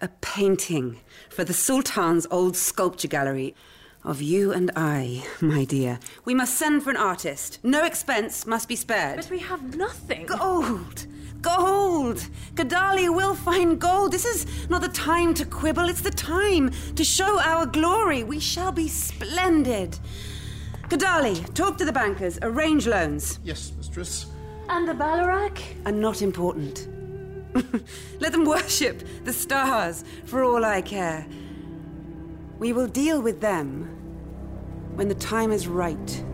[0.00, 1.00] a painting
[1.30, 3.54] for the Sultan's old sculpture gallery
[4.04, 6.00] of you and I, my dear.
[6.24, 7.58] We must send for an artist.
[7.62, 9.16] No expense must be spared.
[9.16, 10.26] But we have nothing.
[10.26, 11.06] Gold!
[11.42, 12.28] Gold!
[12.54, 14.12] Kadali will find gold.
[14.12, 18.22] This is not the time to quibble, it's the time to show our glory.
[18.22, 19.98] We shall be splendid.
[20.88, 23.40] Kadali, talk to the bankers, arrange loans.
[23.42, 24.26] Yes, mistress.
[24.68, 25.58] And the Balarak?
[25.84, 26.86] Are not important.
[28.20, 31.26] Let them worship the stars for all I care.
[32.58, 33.88] We will deal with them
[34.94, 36.24] when the time is right.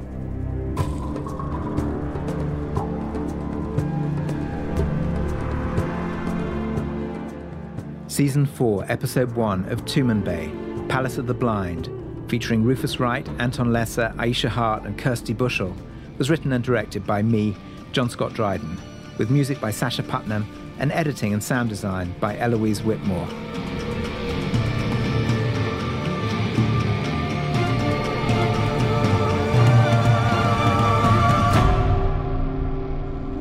[8.19, 11.89] Season 4, Episode 1 of Tumanbay, Palace of the Blind,
[12.29, 15.73] featuring Rufus Wright, Anton Lesser, Aiysha Hart, and Kirsty Bushell,
[16.17, 17.57] was written and directed by me,
[17.93, 18.77] John Scott Dryden,
[19.19, 20.45] with music by Sasha Putnam
[20.81, 23.29] and editing and sound design by Eloise Whitmore.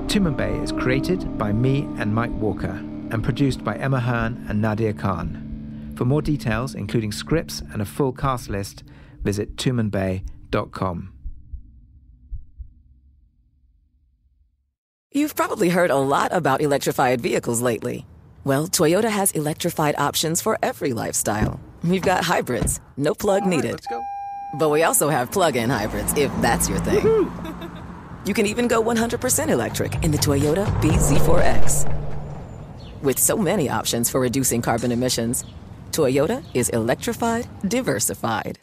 [0.05, 2.79] Tumanbay is created by me and Mike Walker
[3.11, 5.93] and produced by Emma Hearn and Nadia Khan.
[5.95, 8.83] For more details, including scripts and a full cast list,
[9.23, 11.13] visit tumanbay.com.
[15.11, 18.05] You've probably heard a lot about electrified vehicles lately.
[18.43, 21.59] Well, Toyota has electrified options for every lifestyle.
[21.83, 23.79] We've got hybrids, no plug needed.
[24.53, 27.31] But we also have plug in hybrids, if that's your thing.
[28.27, 32.06] You can even go 100% electric in the Toyota BZ4X.
[33.03, 35.45] With so many options for reducing carbon emissions,
[35.91, 38.57] Toyota is electrified, diversified.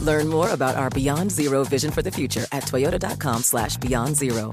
[0.00, 4.52] Learn more about our Beyond Zero vision for the future at toyota.com slash beyond zero.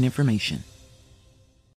[0.01, 0.70] important information.